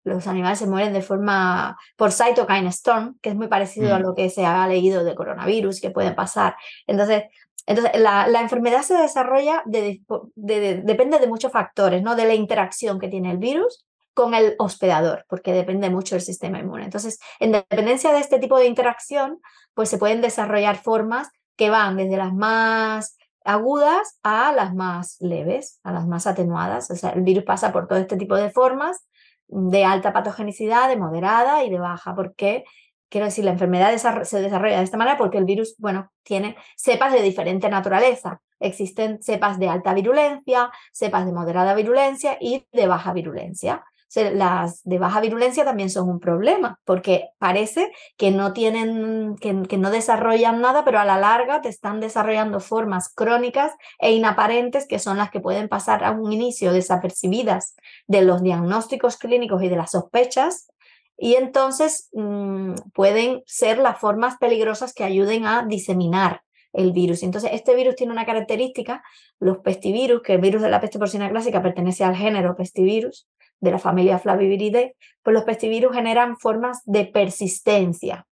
Los 0.04 0.26
animales 0.26 0.58
se 0.58 0.66
mueren 0.66 0.92
de 0.92 1.02
forma 1.02 1.76
por 1.96 2.12
cytokine 2.12 2.68
storm, 2.68 3.18
que 3.20 3.30
es 3.30 3.34
muy 3.34 3.49
parecido 3.49 3.94
a 3.94 3.99
mm. 3.99 4.02
lo 4.02 4.14
que 4.14 4.30
se 4.30 4.44
ha 4.44 4.66
leído 4.68 5.02
de 5.02 5.14
coronavirus 5.14 5.80
que 5.80 5.90
puede 5.90 6.12
pasar. 6.12 6.56
Entonces, 6.87 7.25
entonces 7.66 7.99
la, 7.99 8.40
enfermedad 8.40 8.82
se 8.82 8.94
desarrolla, 8.94 9.62
depende 9.64 11.18
de 11.18 11.26
muchos 11.26 11.50
factores, 11.50 12.02
¿no? 12.02 12.14
De 12.14 12.26
la 12.26 12.34
interacción 12.34 12.99
que 12.99 13.08
tiene 13.08 13.30
el 13.30 13.38
virus 13.38 13.87
con 14.12 14.34
el 14.34 14.54
hospedador, 14.58 15.25
porque 15.28 15.52
depende 15.52 15.90
mucho 15.90 16.14
del 16.14 16.23
sistema 16.23 16.58
inmune. 16.58 16.84
Entonces, 16.84 17.18
en 17.40 17.52
dependencia 17.52 18.12
de 18.12 18.20
este 18.20 18.38
tipo 18.38 18.58
de 18.58 18.66
interacción, 18.66 19.40
pues 19.73 19.88
se 19.88 19.99
pueden 19.99 20.20
desarrollar 20.20 20.76
formas 20.76 21.30
que 21.56 21.70
van 21.70 21.96
desde 21.96 22.16
las 22.16 22.32
más 22.32 23.16
agudas 23.44 24.18
a 24.23 24.52
las 24.52 24.75
más 24.75 25.16
leves, 25.20 25.80
a 25.82 25.92
las 25.92 26.06
más 26.06 26.26
atenuadas. 26.26 26.90
O 26.90 26.96
sea, 26.96 27.11
el 27.11 27.23
virus 27.23 27.44
pasa 27.44 27.73
por 27.73 27.88
todo 27.88 27.99
este 27.99 28.16
tipo 28.16 28.37
de 28.37 28.50
formas 28.50 29.04
de 29.48 29.84
alta 29.84 30.12
patogenicidad, 30.12 30.88
de 30.88 30.96
moderada 30.96 31.64
y 31.64 31.70
de 31.70 31.78
baja, 31.78 32.14
porque 32.14 32.64
quiero 33.08 33.26
decir, 33.26 33.44
la 33.44 33.52
enfermedad 33.52 33.96
se 34.24 34.40
desarrolla 34.40 34.78
de 34.78 34.84
esta 34.84 34.96
manera 34.96 35.16
porque 35.16 35.38
el 35.38 35.44
virus, 35.44 35.76
bueno, 35.78 36.10
tiene 36.22 36.56
cepas 36.76 37.12
de 37.12 37.22
diferente 37.22 37.68
naturaleza. 37.68 38.40
Existen 38.60 39.22
cepas 39.22 39.58
de 39.58 39.68
alta 39.68 39.94
virulencia, 39.94 40.70
cepas 40.92 41.26
de 41.26 41.32
moderada 41.32 41.74
virulencia 41.74 42.38
y 42.40 42.66
de 42.72 42.86
baja 42.86 43.12
virulencia 43.12 43.84
las 44.16 44.83
de 44.85 44.99
baja 44.99 45.21
virulencia 45.21 45.64
también 45.64 45.90
son 45.90 46.09
un 46.09 46.21
problema, 46.21 46.80
porque 46.85 47.30
parece 47.38 47.92
que 48.16 48.30
no 48.30 48.52
tienen, 48.52 49.37
que, 49.37 49.52
no 49.52 49.90
desarrollan 49.90 50.61
nada, 50.61 50.85
pero 50.85 50.99
a 50.99 51.04
la 51.04 51.18
larga 51.18 51.61
te 51.61 51.68
están 51.68 52.00
desarrollando 52.00 52.61
formas 52.61 53.12
crónicas 53.12 53.73
e 53.99 54.12
inaparentes 54.12 54.87
que 54.87 54.99
son 54.99 55.18
las 55.18 55.30
que 55.30 55.40
pueden 55.40 55.68
pasar 55.68 56.04
a 56.04 56.12
un 56.12 56.33
inicio 56.33 56.73
desapercibidas 56.73 57.76
de 58.06 58.23
los 58.23 58.42
diagnósticos 58.42 59.16
clínicos 59.16 59.62
y 59.62 59.68
de 59.68 59.76
las 59.76 59.92
sospechas, 59.92 60.68
y 61.16 61.35
entonces 61.35 62.09
mm, 62.12 62.75
pueden 62.92 63.42
ser 63.47 63.78
las 63.78 63.99
formas 63.99 64.37
peligrosas 64.38 64.92
que 64.92 65.04
ayuden 65.04 65.47
a 65.47 65.64
diseminar 65.64 66.42
el 66.75 66.92
virus. 66.92 67.23
Entonces, 67.23 67.50
este 67.52 67.75
virus 67.75 67.94
tiene 67.94 68.12
una 68.12 68.26
característica, 68.26 69.02
los 69.38 69.59
pestivirus, 69.59 70.23
que 70.23 70.35
el 70.35 70.40
virus 70.40 70.61
de 70.61 70.68
la 70.68 70.80
peste 70.80 70.99
porcina 70.99 71.30
clásica 71.30 71.62
pertenece 71.62 72.04
al 72.04 72.16
género 72.16 72.56
pestivirus, 72.56 73.28
de 73.64 73.71
la 73.71 73.78
familia 73.78 74.18
Flaviviridae, 74.18 74.94
pues 75.23 75.35
los 75.35 75.44
pestivirus 75.44 75.94
generan 75.94 76.37
formas 76.37 76.83
de 76.85 77.06
persistencia. 77.06 78.26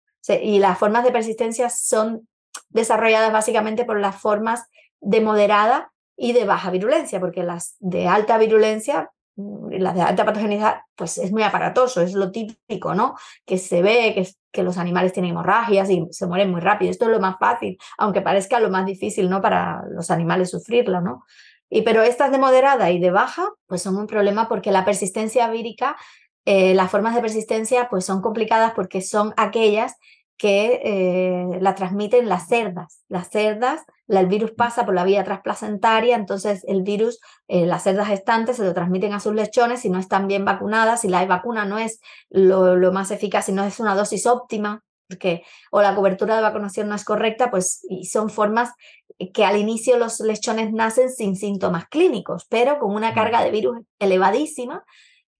Y 0.43 0.59
las 0.59 0.79
formas 0.79 1.05
de 1.05 1.13
persistencia 1.13 1.71
son 1.71 2.29
desarrolladas 2.71 3.33
básicamente 3.33 3.85
por 3.85 4.01
las 4.01 4.17
formas 4.17 4.65
de 5.01 5.21
moderada 5.21 5.93
y 6.17 6.33
de 6.33 6.45
baja 6.45 6.71
virulencia, 6.71 7.21
porque 7.21 7.43
las 7.43 7.77
de 7.79 8.09
alta 8.09 8.37
virulencia, 8.39 9.11
mm, 9.37 9.71
las 9.79 9.95
de 9.95 10.03
alta 10.03 10.25
patogenicidad, 10.25 10.81
pues 10.97 11.19
es 11.19 11.31
muy 11.31 11.43
aparatoso, 11.43 12.01
es 12.01 12.15
lo 12.15 12.31
típico, 12.33 12.95
¿no? 12.95 13.15
Que 13.47 13.59
se 13.59 13.83
ve 13.83 14.13
que, 14.15 14.29
que 14.51 14.63
los 14.63 14.79
animales 14.79 15.13
tienen 15.13 15.33
hemorragias 15.33 15.89
y 15.91 16.07
se 16.11 16.27
mueren 16.27 16.51
muy 16.51 16.61
rápido. 16.61 16.91
Esto 16.91 17.05
es 17.05 17.13
lo 17.13 17.21
más 17.21 17.37
fácil, 17.39 17.79
aunque 17.99 18.23
parezca 18.23 18.61
lo 18.61 18.71
más 18.71 18.85
difícil, 18.87 19.31
¿no? 19.31 19.41
Para 19.41 19.83
los 19.91 20.11
animales 20.11 20.51
sufrirlo, 20.51 21.01
¿no? 21.01 21.25
Y, 21.71 21.83
pero 21.83 22.03
estas 22.03 22.31
de 22.31 22.39
moderada 22.39 22.91
y 22.91 22.99
de 22.99 23.11
baja, 23.11 23.49
pues 23.67 23.83
son 23.83 23.97
un 23.97 24.07
problema 24.07 24.49
porque 24.49 24.73
la 24.73 24.85
persistencia 24.85 25.49
vírica, 25.51 25.97
eh, 26.45 26.75
las 26.75 26.91
formas 26.91 27.15
de 27.15 27.21
persistencia, 27.21 27.89
pues 27.89 28.05
son 28.05 28.23
complicadas 28.23 28.73
porque 28.75 29.03
son 29.03 29.35
aquellas 29.37 29.95
que 30.39 30.81
eh, 30.85 31.59
la 31.61 31.75
transmiten 31.75 32.29
las 32.29 32.49
cerdas. 32.49 33.03
Las 33.09 33.29
cerdas, 33.29 33.83
el 34.07 34.27
virus 34.29 34.53
pasa 34.53 34.87
por 34.87 34.95
la 34.95 35.05
vía 35.05 35.25
transplacentaria, 35.25 36.17
entonces 36.17 36.65
el 36.69 36.83
virus, 36.83 37.21
eh, 37.49 37.67
las 37.67 37.83
cerdas 37.83 38.07
gestantes 38.07 38.57
se 38.57 38.65
lo 38.65 38.73
transmiten 38.73 39.13
a 39.13 39.21
sus 39.21 39.35
lechones 39.35 39.81
si 39.81 39.91
no 39.91 39.99
están 39.99 40.29
bien 40.29 40.45
vacunadas, 40.45 41.01
si 41.03 41.09
la 41.09 41.25
vacuna 41.27 41.65
no 41.65 41.79
es 41.79 42.01
lo, 42.31 42.77
lo 42.77 42.93
más 42.93 43.11
eficaz, 43.11 43.47
si 43.47 43.53
no 43.53 43.65
es 43.65 43.81
una 43.81 43.97
dosis 43.97 44.27
óptima, 44.27 44.85
porque 45.09 45.43
o 45.71 45.83
la 45.83 45.95
cobertura 45.95 46.37
de 46.37 46.43
vacunación 46.43 46.89
no 46.89 46.95
es 46.95 47.05
correcta, 47.05 47.51
pues 47.51 47.81
y 47.89 48.07
son 48.07 48.31
formas 48.31 48.73
que 49.33 49.45
al 49.45 49.57
inicio 49.57 49.99
los 49.99 50.21
lechones 50.21 50.73
nacen 50.73 51.11
sin 51.11 51.37
síntomas 51.37 51.89
clínicos, 51.89 52.47
pero 52.49 52.79
con 52.79 52.95
una 52.95 53.15
carga 53.15 53.43
de 53.43 53.51
virus 53.51 53.79
elevadísima 53.99 54.85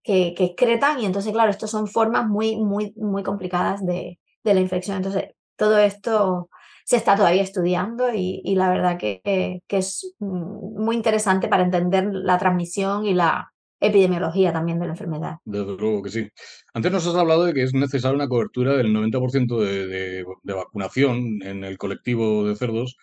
que, 0.03 0.35
que 0.37 0.45
excretan 0.45 1.01
y 1.01 1.07
entonces, 1.07 1.33
claro, 1.33 1.51
estas 1.51 1.71
son 1.71 1.87
formas 1.87 2.27
muy, 2.27 2.57
muy, 2.57 2.93
muy 2.97 3.23
complicadas 3.23 3.85
de, 3.85 4.19
de, 4.43 4.55
la 4.55 4.61
infección. 4.61 4.97
Entonces, 4.97 5.27
todo 5.57 5.79
esto 5.79 6.49
se 6.85 6.97
está 6.97 7.15
todavía 7.15 7.43
estudiando 7.43 8.13
y, 8.15 8.41
y 8.45 8.55
la 8.55 8.71
verdad 8.71 8.99
que, 8.99 9.21
que, 9.67 9.77
es 9.77 10.15
muy 10.19 10.97
interesante 10.97 11.47
para 11.47 11.63
entender 11.63 12.09
la 12.11 12.39
transmisión 12.39 13.05
y 13.05 13.13
la 13.13 13.53
epidemiología 13.81 14.53
también 14.53 14.79
de 14.79 14.87
la 14.87 14.93
enfermedad. 14.93 15.37
Desde 15.45 15.77
luego 15.77 16.03
que 16.03 16.11
sí. 16.11 16.29
Antes 16.73 16.91
nos 16.91 17.07
has 17.07 17.15
hablado 17.15 17.45
de 17.45 17.55
que 17.55 17.63
es 17.63 17.75
necesaria 17.75 18.17
una 18.17 18.29
cobertura 18.29 18.77
del 18.77 18.93
90% 18.93 19.59
de, 19.61 19.87
de, 19.87 20.25
de, 20.43 20.55
vacunación 20.55 21.43
en 21.43 21.63
el 21.63 21.79
colectivo 21.79 22.49
de 22.49 22.57
cerdos 22.57 22.97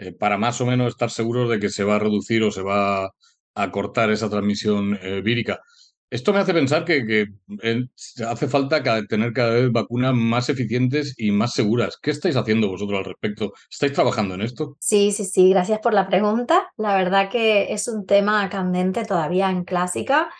eh, 0.00 0.12
para 0.12 0.38
más 0.38 0.58
o 0.62 0.66
menos 0.66 0.88
estar 0.88 1.10
seguros 1.10 1.50
de 1.50 1.60
que 1.60 1.68
se 1.68 1.84
va 1.84 1.96
a 1.96 1.98
reducir 1.98 2.42
o 2.42 2.50
se 2.50 2.62
va 2.62 3.10
a 3.54 3.70
cortar 3.70 4.10
esa 4.10 4.30
transmisión 4.30 4.98
eh, 5.02 5.20
vírica. 5.20 5.60
Esto 6.08 6.32
me 6.32 6.38
hace 6.38 6.54
pensar 6.54 6.86
que, 6.86 7.26
eh, 7.62 7.86
hace 8.26 8.48
falta 8.48 8.82
tener 9.06 9.32
cada 9.34 9.50
vez 9.50 9.70
vacunas 9.70 10.14
más 10.14 10.48
eficientes 10.48 11.14
y 11.18 11.30
más 11.32 11.52
seguras. 11.52 11.98
¿Qué 12.00 12.12
estáis 12.12 12.36
haciendo 12.36 12.68
vosotros 12.68 12.98
al 12.98 13.04
respecto? 13.04 13.52
¿Estáis 13.70 13.92
trabajando 13.92 14.34
en 14.34 14.40
esto? 14.40 14.76
Sí, 14.80 15.12
sí, 15.12 15.26
sí. 15.26 15.50
Gracias 15.50 15.80
por 15.80 15.92
la 15.92 16.08
pregunta. 16.08 16.72
La 16.78 16.96
verdad 16.96 17.28
que 17.28 17.72
es 17.72 17.86
un 17.86 18.06
tema 18.06 18.48
candente 18.48 19.04
todavía 19.04 19.50
en 19.50 19.64
clásica. 19.64 20.30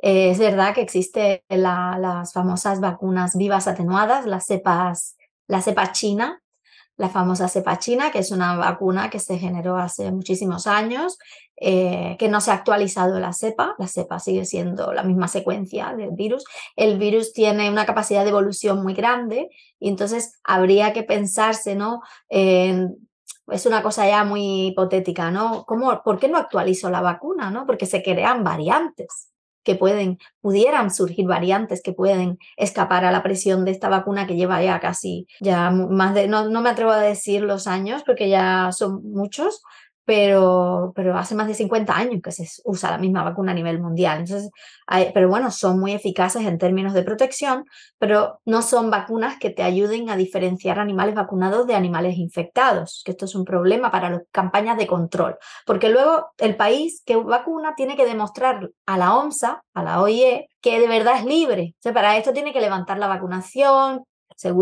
es 0.00 0.38
verdad 0.38 0.74
que 0.74 0.82
existen 0.82 1.40
las 1.48 2.32
famosas 2.32 2.80
vacunas 2.80 3.36
vivas 3.36 3.66
atenuadas, 3.66 4.26
las 4.26 4.46
cepas, 4.46 5.16
la 5.48 5.60
cepa 5.60 5.90
china, 5.90 6.40
la 6.98 7.08
famosa 7.08 7.48
cepa 7.48 7.78
china, 7.78 8.10
que 8.10 8.18
es 8.18 8.30
una 8.30 8.56
vacuna 8.56 9.08
que 9.08 9.20
se 9.20 9.38
generó 9.38 9.76
hace 9.76 10.10
muchísimos 10.10 10.66
años, 10.66 11.18
eh, 11.56 12.16
que 12.18 12.28
no 12.28 12.40
se 12.40 12.50
ha 12.50 12.54
actualizado 12.54 13.18
la 13.20 13.32
cepa, 13.32 13.74
la 13.78 13.86
cepa 13.86 14.18
sigue 14.18 14.44
siendo 14.44 14.92
la 14.92 15.04
misma 15.04 15.28
secuencia 15.28 15.94
del 15.94 16.10
virus. 16.10 16.44
El 16.76 16.98
virus 16.98 17.32
tiene 17.32 17.70
una 17.70 17.86
capacidad 17.86 18.24
de 18.24 18.30
evolución 18.30 18.82
muy 18.82 18.94
grande 18.94 19.48
y 19.78 19.88
entonces 19.88 20.38
habría 20.44 20.92
que 20.92 21.04
pensarse, 21.04 21.74
¿no? 21.74 22.02
es 22.28 23.64
una 23.64 23.82
cosa 23.82 24.06
ya 24.06 24.24
muy 24.24 24.66
hipotética, 24.66 25.30
¿no? 25.30 25.64
¿Cómo, 25.66 26.02
¿Por 26.02 26.18
qué 26.18 26.28
no 26.28 26.36
actualizo 26.36 26.90
la 26.90 27.00
vacuna, 27.00 27.50
¿no? 27.50 27.64
Porque 27.64 27.86
se 27.86 28.02
crean 28.02 28.44
variantes 28.44 29.27
que 29.68 29.74
pueden, 29.74 30.16
pudieran 30.40 30.90
surgir 30.90 31.26
variantes 31.26 31.82
que 31.82 31.92
pueden 31.92 32.38
escapar 32.56 33.04
a 33.04 33.12
la 33.12 33.22
presión 33.22 33.66
de 33.66 33.70
esta 33.70 33.90
vacuna 33.90 34.26
que 34.26 34.34
lleva 34.34 34.62
ya 34.62 34.80
casi, 34.80 35.26
ya 35.40 35.70
más 35.70 36.14
de, 36.14 36.26
no, 36.26 36.48
no 36.48 36.62
me 36.62 36.70
atrevo 36.70 36.90
a 36.90 36.98
decir 36.98 37.42
los 37.42 37.66
años 37.66 38.02
porque 38.06 38.30
ya 38.30 38.70
son 38.72 39.02
muchos, 39.12 39.62
pero, 40.08 40.94
pero 40.96 41.18
hace 41.18 41.34
más 41.34 41.48
de 41.48 41.54
50 41.54 41.94
años 41.94 42.22
que 42.24 42.32
se 42.32 42.48
usa 42.64 42.90
la 42.90 42.96
misma 42.96 43.24
vacuna 43.24 43.52
a 43.52 43.54
nivel 43.54 43.78
mundial. 43.78 44.20
Entonces, 44.20 44.50
pero 45.12 45.28
bueno, 45.28 45.50
son 45.50 45.78
muy 45.78 45.92
eficaces 45.92 46.46
en 46.46 46.56
términos 46.56 46.94
de 46.94 47.02
protección, 47.02 47.66
pero 47.98 48.40
no 48.46 48.62
son 48.62 48.90
vacunas 48.90 49.38
que 49.38 49.50
te 49.50 49.62
ayuden 49.62 50.08
a 50.08 50.16
diferenciar 50.16 50.78
animales 50.78 51.14
vacunados 51.14 51.66
de 51.66 51.74
animales 51.74 52.16
infectados, 52.16 53.02
que 53.04 53.10
esto 53.10 53.26
es 53.26 53.34
un 53.34 53.44
problema 53.44 53.90
para 53.90 54.08
las 54.08 54.22
campañas 54.32 54.78
de 54.78 54.86
control, 54.86 55.36
porque 55.66 55.90
luego 55.90 56.28
el 56.38 56.56
país 56.56 57.02
que 57.04 57.16
vacuna 57.16 57.74
tiene 57.76 57.94
que 57.94 58.06
demostrar 58.06 58.70
a 58.86 58.96
la 58.96 59.14
OMSA, 59.14 59.62
a 59.74 59.82
la 59.82 60.00
OIE, 60.00 60.48
que 60.62 60.80
de 60.80 60.88
verdad 60.88 61.18
es 61.18 61.26
libre. 61.26 61.74
O 61.84 61.92
para 61.92 62.16
esto 62.16 62.32
tiene 62.32 62.54
que 62.54 62.62
levantar 62.62 62.96
la 62.98 63.08
vacunación, 63.08 64.04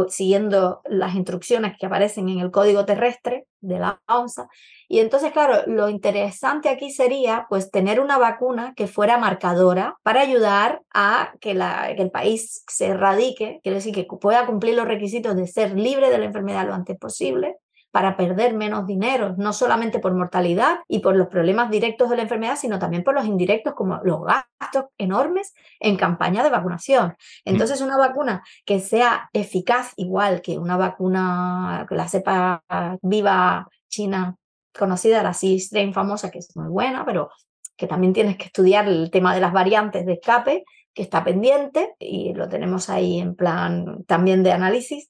siguiendo 0.09 0.81
las 0.85 1.15
instrucciones 1.15 1.77
que 1.79 1.87
aparecen 1.87 2.29
en 2.29 2.41
el 2.41 2.51
código 2.51 2.85
terrestre 2.85 3.47
de 3.61 3.79
la 3.79 4.01
OMSA. 4.09 4.49
Y 4.89 5.01
entonces, 5.01 5.33
claro, 5.33 5.63
lo 5.67 5.89
interesante 5.89 6.69
aquí 6.69 6.91
sería 6.91 7.47
pues 7.49 7.71
tener 7.71 8.01
una 8.01 8.19
vacuna 8.19 8.73
que 8.75 8.87
fuera 8.87 9.19
marcadora 9.19 9.97
para 10.03 10.21
ayudar 10.21 10.83
a 10.95 11.35
que, 11.41 11.55
la, 11.55 11.93
que 11.97 12.03
el 12.03 12.11
país 12.11 12.65
se 12.69 12.87
erradique, 12.87 13.61
quiere 13.63 13.77
decir 13.77 13.95
que 13.95 14.07
pueda 14.21 14.47
cumplir 14.47 14.75
los 14.75 14.87
requisitos 14.87 15.37
de 15.37 15.47
ser 15.47 15.77
libre 15.77 16.11
de 16.11 16.19
la 16.19 16.25
enfermedad 16.27 16.67
lo 16.67 16.75
antes 16.75 16.97
posible 16.99 17.57
para 17.97 18.15
perder 18.15 18.53
menos 18.53 18.87
dinero, 18.87 19.35
no 19.39 19.55
solamente 19.55 20.01
por 20.01 20.13
mortalidad 20.13 20.81
y 20.87 20.99
por 20.99 21.17
los 21.17 21.29
problemas 21.29 21.71
directos 21.71 22.11
de 22.11 22.17
la 22.17 22.25
enfermedad, 22.25 22.59
sino 22.61 22.79
también 22.79 23.03
por 23.03 23.15
los 23.15 23.25
indirectos, 23.25 23.73
como 23.73 24.01
los 24.05 24.21
gastos 24.23 24.91
enormes 24.99 25.55
en 25.81 25.97
campaña 25.97 26.45
de 26.45 26.51
vacunación. 26.51 27.17
Mm. 27.47 27.53
Entonces, 27.53 27.81
una 27.81 27.97
vacuna 27.97 28.45
que 28.67 28.81
sea 28.81 29.31
eficaz 29.33 29.95
igual 29.97 30.43
que 30.43 30.59
una 30.59 30.77
vacuna, 30.77 31.87
que 31.89 31.95
la 31.95 32.07
cepa 32.07 32.63
viva 33.01 33.67
china 33.89 34.37
conocida, 34.79 35.23
la 35.23 35.33
C-Strain 35.33 35.95
famosa, 35.95 36.31
que 36.31 36.41
es 36.41 36.55
muy 36.55 36.69
buena, 36.69 37.07
pero 37.07 37.31
que 37.79 37.87
también 37.87 38.13
tienes 38.13 38.37
que 38.37 38.45
estudiar 38.45 38.87
el 38.89 39.11
tema 39.11 39.35
de 39.35 39.41
las 39.41 39.55
variantes 39.55 40.05
de 40.05 40.13
escape, 40.13 40.65
que 40.93 41.01
está 41.01 41.25
pendiente 41.25 41.95
y 41.99 42.35
lo 42.35 42.47
tenemos 42.47 42.91
ahí 42.91 43.21
en 43.21 43.35
plan 43.35 44.05
también 44.05 44.43
de 44.43 44.53
análisis 44.53 45.09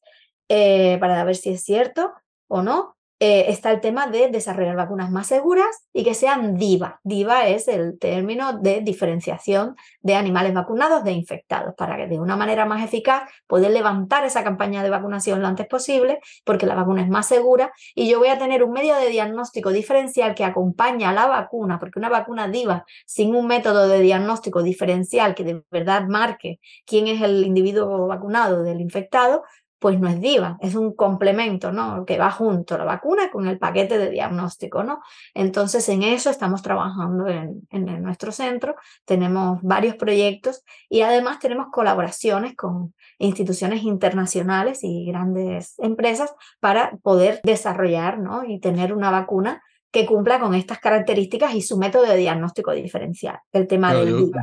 eh, 0.49 0.99
para 1.01 1.25
ver 1.25 1.35
si 1.35 1.51
es 1.51 1.65
cierto 1.65 2.13
o 2.49 2.63
no, 2.63 2.97
eh, 3.19 3.47
está 3.49 3.71
el 3.71 3.81
tema 3.81 4.09
de 4.09 4.29
desarrollar 4.29 4.77
vacunas 4.77 5.11
más 5.11 5.29
seguras 5.29 5.89
y 5.95 6.05
que 6.05 6.13
sean 6.13 6.59
DIVA. 6.59 7.01
DIVA 7.03 7.49
es 7.49 7.67
el 7.67 7.99
término 7.99 8.59
de 8.59 8.83
diferenciación 8.83 9.75
de 10.03 10.17
animales 10.17 10.53
vacunados 10.53 11.03
de 11.03 11.13
infectados, 11.13 11.75
para 11.77 11.97
que 11.97 12.09
de 12.09 12.21
una 12.21 12.37
manera 12.37 12.67
más 12.67 12.85
eficaz 12.85 13.23
poder 13.47 13.71
levantar 13.71 14.27
esa 14.27 14.45
campaña 14.45 14.83
de 14.83 14.91
vacunación 14.91 15.41
lo 15.41 15.49
antes 15.49 15.67
posible, 15.67 16.21
porque 16.45 16.67
la 16.67 16.75
vacuna 16.75 17.01
es 17.01 17.09
más 17.09 17.27
segura 17.27 17.73
y 17.95 18.07
yo 18.07 18.19
voy 18.19 18.29
a 18.29 18.39
tener 18.39 18.63
un 18.63 18.73
medio 18.73 18.95
de 18.97 19.09
diagnóstico 19.09 19.71
diferencial 19.71 20.35
que 20.35 20.45
acompaña 20.45 21.09
a 21.09 21.15
la 21.15 21.27
vacuna, 21.27 21.79
porque 21.79 21.99
una 21.99 22.11
vacuna 22.11 22.49
DIVA 22.49 22.85
sin 23.07 23.35
un 23.35 23.47
método 23.47 23.89
de 23.89 24.01
diagnóstico 24.01 24.63
diferencial 24.63 25.35
que 25.35 25.45
de 25.45 25.63
verdad 25.71 26.07
marque 26.07 26.61
quién 26.85 27.07
es 27.07 27.23
el 27.23 27.47
individuo 27.47 28.09
vacunado 28.09 28.63
del 28.63 28.83
infectado, 28.83 29.43
pues 29.79 30.01
no 30.01 30.09
es 30.09 30.21
DIVA, 30.21 30.57
es 30.61 30.75
un 30.75 30.95
complemento, 30.95 31.73
¿no? 31.73 32.05
Que 32.05 32.19
va 32.19 32.31
junto 32.31 32.79
la 32.79 32.85
vacuna 32.85 33.31
con 33.31 33.47
el 33.47 33.59
paquete 33.59 33.99
de 33.99 34.11
diagnóstico, 34.11 34.83
¿no? 34.83 35.01
Entonces, 35.35 35.89
en 35.89 36.03
eso 36.03 36.31
estamos 36.31 36.63
trabajando 36.63 37.27
en, 37.29 37.67
en 37.71 38.03
nuestro 38.03 38.33
centro, 38.33 38.77
tenemos 39.05 39.61
varios 39.63 39.97
proyectos 39.97 40.63
y 40.89 41.03
además 41.03 41.39
tenemos 41.39 41.67
colaboraciones 41.71 42.57
con 42.57 42.95
instituciones 43.19 43.83
internacionales 43.83 44.81
y 44.83 45.07
grandes 45.07 45.79
empresas 45.79 46.35
para 46.61 46.97
poder 47.03 47.41
desarrollar, 47.45 48.19
¿no? 48.19 48.45
Y 48.45 48.61
tener 48.61 48.93
una 48.93 49.11
vacuna 49.11 49.63
que 49.91 50.07
cumpla 50.07 50.41
con 50.41 50.55
estas 50.55 50.79
características 50.79 51.55
y 51.55 51.63
su 51.63 51.79
método 51.79 52.05
de 52.05 52.17
diagnóstico 52.17 52.73
diferencial, 52.73 53.39
el 53.53 53.67
tema 53.67 53.95
del 53.95 54.17
DIVA. 54.17 54.43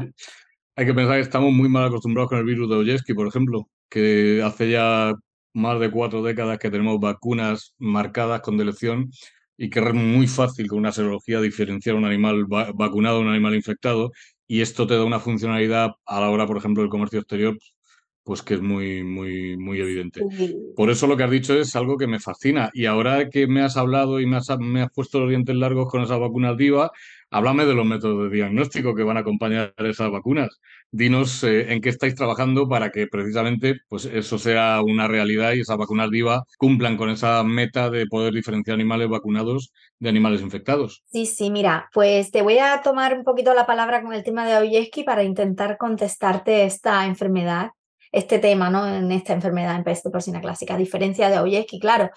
Hay 0.76 0.86
que 0.88 0.94
pensar 0.96 1.16
que 1.16 1.22
estamos 1.22 1.52
muy 1.52 1.70
mal 1.70 1.86
acostumbrados 1.86 2.30
con 2.30 2.40
el 2.40 2.46
virus 2.46 2.68
de 2.68 2.76
Oyeski, 2.76 3.14
por 3.14 3.28
ejemplo, 3.28 3.70
que 3.94 4.42
hace 4.44 4.72
ya 4.72 5.14
más 5.54 5.80
de 5.80 5.92
cuatro 5.92 6.24
décadas 6.24 6.58
que 6.58 6.72
tenemos 6.72 7.00
vacunas 7.00 7.76
marcadas 7.78 8.42
con 8.42 8.58
delección 8.58 9.12
y 9.56 9.70
que 9.70 9.80
es 9.82 9.94
muy 9.94 10.26
fácil 10.26 10.68
con 10.68 10.80
una 10.80 10.92
serología 10.92 11.40
diferenciar 11.40 11.96
un 11.96 12.06
animal 12.06 12.46
vacunado 12.48 13.18
de 13.18 13.26
un 13.26 13.30
animal 13.30 13.54
infectado 13.54 14.12
y 14.48 14.62
esto 14.62 14.88
te 14.88 14.96
da 14.96 15.04
una 15.04 15.20
funcionalidad 15.20 15.92
a 16.08 16.20
la 16.20 16.32
hora, 16.32 16.48
por 16.48 16.58
ejemplo, 16.58 16.82
del 16.82 16.90
comercio 16.90 17.20
exterior 17.20 17.56
pues 18.24 18.42
que 18.42 18.54
es 18.54 18.62
muy, 18.62 19.04
muy, 19.04 19.58
muy 19.58 19.82
evidente. 19.82 20.22
Por 20.76 20.90
eso 20.90 21.08
lo 21.08 21.18
que 21.18 21.24
has 21.24 21.32
dicho 21.32 21.54
es 21.56 21.76
algo 21.76 21.98
que 21.98 22.08
me 22.08 22.20
fascina. 22.20 22.70
Y 22.74 22.86
ahora 22.86 23.30
que 23.30 23.48
me 23.48 23.62
has 23.62 23.76
hablado 23.76 24.22
y 24.22 24.26
me 24.26 24.38
has, 24.38 24.48
me 24.60 24.82
has 24.82 24.92
puesto 24.92 25.20
los 25.20 25.30
dientes 25.30 25.56
largos 25.56 25.90
con 25.90 26.02
esas 26.02 26.20
vacunas 26.20 26.56
DIVA, 26.56 26.92
háblame 27.32 27.66
de 27.66 27.74
los 27.74 27.86
métodos 27.86 28.30
de 28.30 28.36
diagnóstico 28.38 28.96
que 28.96 29.04
van 29.04 29.18
a 29.18 29.22
acompañar 29.22 29.74
esas 29.78 30.10
vacunas. 30.10 30.62
Dinos 30.96 31.44
eh, 31.44 31.74
en 31.74 31.82
qué 31.82 31.90
estáis 31.90 32.14
trabajando 32.14 32.70
para 32.70 32.92
que 32.92 33.08
precisamente 33.08 33.82
pues, 33.90 34.06
eso 34.06 34.38
sea 34.38 34.80
una 34.84 35.08
realidad 35.08 35.54
y 35.54 35.62
esas 35.62 35.76
vacunas 35.76 36.12
DIVA 36.12 36.44
cumplan 36.60 36.98
con 36.98 37.10
esa 37.10 37.44
meta 37.44 37.90
de 37.90 38.06
poder 38.06 38.32
diferenciar 38.32 38.76
animales 38.76 39.10
vacunados 39.10 39.74
de 39.98 40.10
animales 40.10 40.42
infectados. 40.42 41.02
Sí, 41.08 41.26
sí, 41.26 41.50
mira, 41.50 41.90
pues 41.94 42.30
te 42.30 42.44
voy 42.44 42.60
a 42.60 42.82
tomar 42.84 43.18
un 43.18 43.24
poquito 43.24 43.56
la 43.56 43.66
palabra 43.66 44.04
con 44.04 44.14
el 44.14 44.24
tema 44.24 44.46
de 44.46 44.56
Oyeski 44.56 45.04
para 45.04 45.24
intentar 45.24 45.80
contestarte 45.80 46.64
esta 46.66 47.08
enfermedad 47.08 47.72
este 48.12 48.38
tema 48.38 48.70
¿no? 48.70 48.88
en 48.88 49.12
esta 49.12 49.34
enfermedad 49.34 49.76
en 49.76 49.84
peste 49.84 50.12
porcina 50.12 50.40
clásica. 50.40 50.76
A 50.76 50.78
diferencia 50.78 51.32
de 51.32 51.40
Oyeski, 51.40 51.80
claro, 51.80 52.12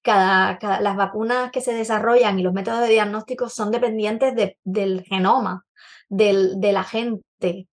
cada, 0.00 0.56
las 0.80 0.96
vacunas 0.96 1.50
que 1.50 1.60
se 1.60 1.74
desarrollan 1.74 2.38
y 2.38 2.44
los 2.44 2.52
métodos 2.52 2.82
de 2.82 2.90
diagnóstico 2.90 3.48
son 3.48 3.72
dependientes 3.72 4.54
del 4.62 5.02
genoma 5.02 5.66
del, 6.08 6.60
del, 6.60 6.76
agente 6.76 7.24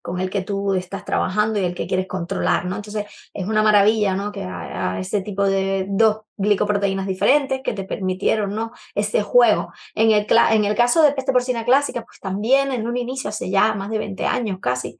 con 0.02 0.20
el 0.20 0.30
que 0.30 0.42
tú 0.42 0.74
estás 0.74 1.04
trabajando 1.04 1.58
y 1.58 1.64
el 1.64 1.74
que 1.74 1.86
quieres 1.86 2.06
controlar, 2.06 2.64
¿no? 2.64 2.76
Entonces, 2.76 3.06
es 3.32 3.46
una 3.46 3.62
maravilla, 3.62 4.14
¿no? 4.14 4.32
Que 4.32 4.44
haya 4.44 4.98
ese 4.98 5.20
tipo 5.22 5.44
de 5.44 5.86
dos 5.88 6.20
glicoproteínas 6.36 7.06
diferentes 7.06 7.60
que 7.62 7.72
te 7.74 7.84
permitieron, 7.84 8.54
¿no? 8.54 8.72
Ese 8.94 9.22
juego. 9.22 9.72
En 9.94 10.10
el, 10.10 10.26
en 10.50 10.64
el 10.64 10.74
caso 10.74 11.02
de 11.02 11.12
peste 11.12 11.32
porcina 11.32 11.64
clásica, 11.64 12.04
pues 12.04 12.20
también 12.20 12.72
en 12.72 12.86
un 12.86 12.96
inicio, 12.96 13.30
hace 13.30 13.50
ya 13.50 13.74
más 13.74 13.90
de 13.90 13.98
20 13.98 14.24
años 14.24 14.58
casi, 14.60 14.98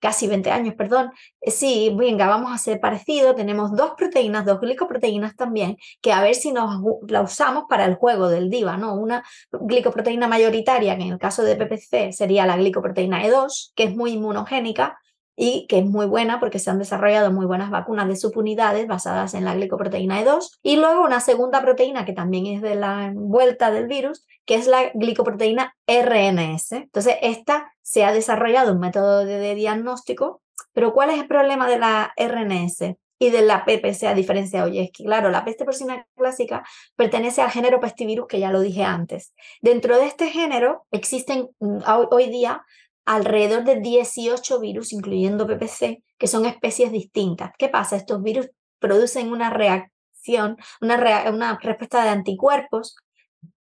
casi 0.00 0.26
20 0.26 0.50
años, 0.50 0.74
perdón, 0.74 1.10
eh, 1.40 1.50
sí, 1.50 1.92
venga, 1.96 2.26
vamos 2.26 2.50
a 2.50 2.54
hacer 2.54 2.80
parecido, 2.80 3.34
tenemos 3.34 3.74
dos 3.74 3.92
proteínas, 3.96 4.44
dos 4.44 4.60
glicoproteínas 4.60 5.36
también, 5.36 5.76
que 6.00 6.12
a 6.12 6.22
ver 6.22 6.34
si 6.34 6.52
nos 6.52 6.80
la 7.08 7.22
usamos 7.22 7.64
para 7.68 7.84
el 7.84 7.94
juego 7.94 8.28
del 8.28 8.50
DIVA, 8.50 8.76
¿no? 8.76 8.94
Una 8.94 9.24
glicoproteína 9.52 10.28
mayoritaria, 10.28 10.96
que 10.96 11.02
en 11.02 11.12
el 11.12 11.18
caso 11.18 11.42
de 11.42 11.56
PPC 11.56 12.12
sería 12.12 12.46
la 12.46 12.56
glicoproteína 12.56 13.24
E2, 13.24 13.72
que 13.74 13.84
es 13.84 13.96
muy 13.96 14.12
inmunogénica, 14.12 14.98
y 15.40 15.66
que 15.68 15.78
es 15.78 15.84
muy 15.84 16.06
buena 16.06 16.40
porque 16.40 16.58
se 16.58 16.68
han 16.68 16.80
desarrollado 16.80 17.30
muy 17.30 17.46
buenas 17.46 17.70
vacunas 17.70 18.08
de 18.08 18.16
subunidades 18.16 18.88
basadas 18.88 19.34
en 19.34 19.44
la 19.44 19.54
glicoproteína 19.54 20.20
E2 20.24 20.58
y 20.62 20.76
luego 20.76 21.04
una 21.04 21.20
segunda 21.20 21.62
proteína 21.62 22.04
que 22.04 22.12
también 22.12 22.46
es 22.46 22.60
de 22.60 22.74
la 22.74 23.12
vuelta 23.14 23.70
del 23.70 23.86
virus 23.86 24.26
que 24.44 24.56
es 24.56 24.66
la 24.66 24.90
glicoproteína 24.94 25.76
RNS. 25.86 26.72
Entonces, 26.72 27.16
esta 27.22 27.72
se 27.82 28.04
ha 28.04 28.12
desarrollado 28.12 28.72
un 28.72 28.80
método 28.80 29.24
de, 29.24 29.54
diagnóstico, 29.54 30.42
pero 30.72 30.92
¿cuál 30.92 31.10
es 31.10 31.20
el 31.20 31.28
problema 31.28 31.68
de 31.68 31.78
la 31.78 32.12
RNS? 32.16 32.96
y 33.20 33.30
de 33.30 33.42
la 33.42 33.64
PPC 33.64 34.04
a 34.04 34.14
diferencia 34.14 34.60
de 34.60 34.70
Oyeski. 34.70 35.04
Claro, 35.04 35.28
la 35.30 35.44
peste 35.44 35.64
porcina 35.64 36.06
clásica 36.14 36.64
pertenece 36.94 37.42
al 37.42 37.50
género 37.50 37.80
pestivirus 37.80 38.28
que 38.28 38.38
ya 38.38 38.52
lo 38.52 38.60
dije 38.60 38.84
antes. 38.84 39.34
Dentro 39.60 39.98
de 39.98 40.06
este 40.06 40.28
género 40.28 40.86
existen 40.92 41.48
mm, 41.58 41.78
hoy 42.12 42.28
día 42.28 42.62
alrededor 43.08 43.64
de 43.64 43.80
18 43.80 44.60
virus, 44.60 44.92
incluyendo 44.92 45.46
PPC, 45.46 46.02
que 46.18 46.26
son 46.26 46.44
especies 46.44 46.92
distintas. 46.92 47.52
¿Qué 47.56 47.70
pasa? 47.70 47.96
Estos 47.96 48.22
virus 48.22 48.50
producen 48.78 49.32
una 49.32 49.48
reacción, 49.48 50.58
una, 50.82 51.58
respuesta 51.58 52.04
de 52.04 52.10
anticuerpos 52.10 52.96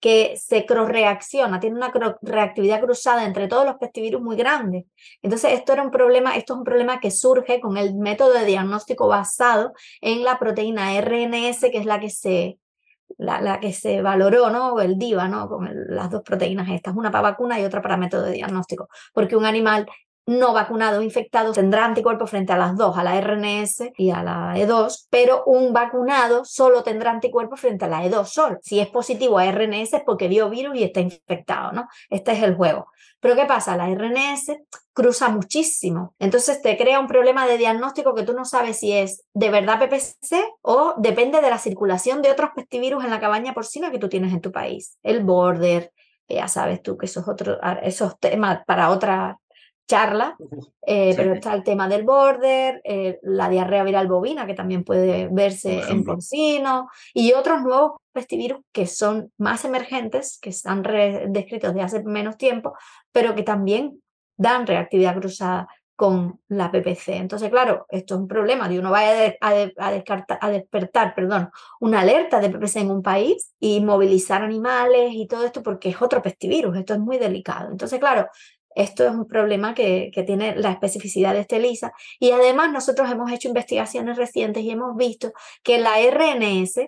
que 0.01 0.36
se 0.36 0.65
cross-reacciona, 0.65 1.62
tiene 1.62 1.77
una 1.77 1.93
reactividad 2.21 2.81
cruzada 2.81 3.23
entre 3.23 3.47
todos 3.47 3.65
los 3.65 3.77
pestivirus 3.77 4.21
muy 4.21 4.36
grande. 4.36 4.86
Entonces, 5.21 5.53
esto 5.53 5.71
era 5.71 5.83
un 5.83 5.91
problema, 5.91 6.36
esto 6.36 6.53
es 6.53 6.57
un 6.57 6.65
problema 6.65 6.99
que 6.99 7.10
surge 7.10 7.62
con 7.62 7.77
el 7.77 7.95
método 7.95 8.33
de 8.33 8.43
diagnóstico 8.43 9.07
basado 9.07 9.71
en 10.01 10.25
la 10.25 10.39
proteína 10.39 10.99
RNS, 10.99 11.62
que 11.71 11.77
es 11.77 11.86
la 11.86 12.01
que 12.01 12.10
se 12.10 12.60
la, 13.17 13.59
que 13.59 13.73
se 13.73 14.01
valoró, 14.01 14.49
¿no? 14.49 14.79
El 14.79 14.97
DIVA, 14.97 15.27
¿no? 15.27 15.47
Con 15.47 15.69
las 15.87 16.09
dos 16.11 16.21
proteínas 16.23 16.69
estas, 16.69 16.95
una 16.95 17.11
para 17.11 17.29
vacuna 17.29 17.59
y 17.59 17.65
otra 17.65 17.81
para 17.81 17.97
método 17.97 18.23
de 18.23 18.33
diagnóstico, 18.33 18.89
porque 19.13 19.35
un 19.35 19.45
animal 19.45 19.87
no 20.27 20.53
vacunado 20.53 20.99
o 20.99 21.01
infectado 21.01 21.53
tendrá 21.53 21.85
anticuerpos 21.85 22.29
frente 22.29 22.51
a 22.51 22.57
las 22.57 22.75
dos, 22.75 22.97
a 22.97 23.03
la 23.03 23.19
RNS 23.19 23.91
y 23.97 24.11
a 24.11 24.21
la 24.21 24.55
E2, 24.55 25.07
pero 25.09 25.43
un 25.45 25.71
vacunado 25.71 26.43
solo 26.43 26.83
tendrá 26.83 27.11
anticuerpos 27.11 27.61
frente 27.61 27.85
a 27.85 27.87
la 27.87 28.03
E2 28.03 28.25
solo. 28.25 28.57
Si 28.61 28.79
es 28.79 28.89
positivo 28.89 29.39
a 29.39 29.49
RNS 29.49 29.93
es 29.93 30.03
porque 30.05 30.27
vio 30.27 30.49
virus 30.49 30.75
y 30.75 30.83
está 30.83 30.99
infectado, 30.99 31.71
¿no? 31.71 31.87
Este 32.09 32.33
es 32.33 32.43
el 32.43 32.55
juego. 32.55 32.87
Pero 33.21 33.35
¿qué 33.35 33.45
pasa? 33.45 33.77
La 33.77 33.87
RNS 33.89 34.57
cruza 34.93 35.29
muchísimo. 35.29 36.13
Entonces 36.19 36.61
te 36.61 36.77
crea 36.77 36.99
un 36.99 37.07
problema 37.07 37.47
de 37.47 37.57
diagnóstico 37.57 38.13
que 38.13 38.23
tú 38.23 38.33
no 38.33 38.43
sabes 38.43 38.79
si 38.79 38.91
es 38.91 39.23
de 39.33 39.49
verdad 39.49 39.79
PPC 39.79 40.43
o 40.61 40.93
depende 40.97 41.41
de 41.41 41.49
la 41.49 41.57
circulación 41.57 42.21
de 42.21 42.31
otros 42.31 42.49
pestivirus 42.53 43.03
en 43.05 43.11
la 43.11 43.21
cabaña 43.21 43.53
porcina 43.53 43.91
que 43.91 43.99
tú 43.99 44.09
tienes 44.09 44.33
en 44.33 44.41
tu 44.41 44.51
país. 44.51 44.97
El 45.03 45.23
border, 45.23 45.93
ya 46.27 46.49
sabes 46.49 46.81
tú 46.81 46.97
que 46.97 47.05
esos 47.05 47.27
otros 47.27 47.57
esos 47.81 48.19
temas 48.19 48.59
para 48.65 48.89
otra 48.89 49.39
charla, 49.88 50.36
eh, 50.86 51.13
pero 51.15 51.34
está 51.34 51.54
el 51.54 51.63
tema 51.63 51.88
del 51.88 52.04
border, 52.04 52.82
eh, 52.84 53.19
la 53.23 53.50
diarrea 53.50 53.84
viral 53.84 54.08
bovina, 54.08 54.45
que 54.45 54.54
también 54.54 54.84
puede 54.84 55.30
verse 55.32 55.82
en 55.89 56.04
porcino, 56.04 56.89
y 57.13 57.34
otros 57.34 57.62
nuevos 57.62 58.02
pestivirus 58.12 58.60
que 58.71 58.86
son 58.86 59.32
más 59.38 59.65
emergentes, 59.65 60.39
que 60.41 60.50
están 60.50 60.84
descritos 61.30 61.73
de 61.73 61.82
hace 61.82 62.04
menos 62.04 62.38
tiempo, 62.38 62.76
pero 63.12 63.34
que 63.34 63.43
también 63.43 64.02
dan 64.36 64.67
reactividad 64.67 65.17
cruzada 65.17 65.67
con 65.97 66.39
la 66.47 66.69
PPC. 66.69 67.15
Entonces, 67.15 67.50
claro, 67.50 67.88
esto 67.89 68.13
es 68.13 68.19
un 68.19 68.28
problema 68.28 68.69
de 68.69 68.78
uno 68.78 68.91
vaya 68.91 69.36
a, 69.41 69.50
a, 69.50 69.91
descartar, 69.91 70.38
a 70.39 70.50
despertar 70.52 71.15
perdón, 71.15 71.50
una 71.80 72.02
alerta 72.02 72.39
de 72.39 72.52
PPC 72.52 72.82
en 72.82 72.91
un 72.91 73.02
país 73.02 73.56
y 73.60 73.82
movilizar 73.82 74.43
animales 74.43 75.10
y 75.13 75.26
todo 75.26 75.43
esto 75.43 75.63
porque 75.63 75.89
es 75.89 76.00
otro 76.00 76.21
pestivirus, 76.21 76.78
esto 76.78 76.93
es 76.93 77.00
muy 77.00 77.17
delicado. 77.17 77.71
Entonces, 77.71 78.00
claro, 78.00 78.28
esto 78.77 79.05
es 79.05 79.11
un 79.11 79.27
problema 79.27 79.73
que, 79.73 80.11
tiene 80.25 80.55
la 80.55 80.71
especificidad 80.71 81.33
de 81.33 81.41
este 81.41 81.59
lisa. 81.59 81.91
Y 82.19 82.31
además 82.31 82.71
nosotros 82.71 83.09
hemos 83.11 83.31
hecho 83.31 83.47
investigaciones 83.47 84.17
recientes 84.17 84.63
y 84.63 84.69
hemos 84.69 84.95
visto 84.95 85.33
que 85.63 85.79
la 85.79 85.95
RNS 85.99 86.81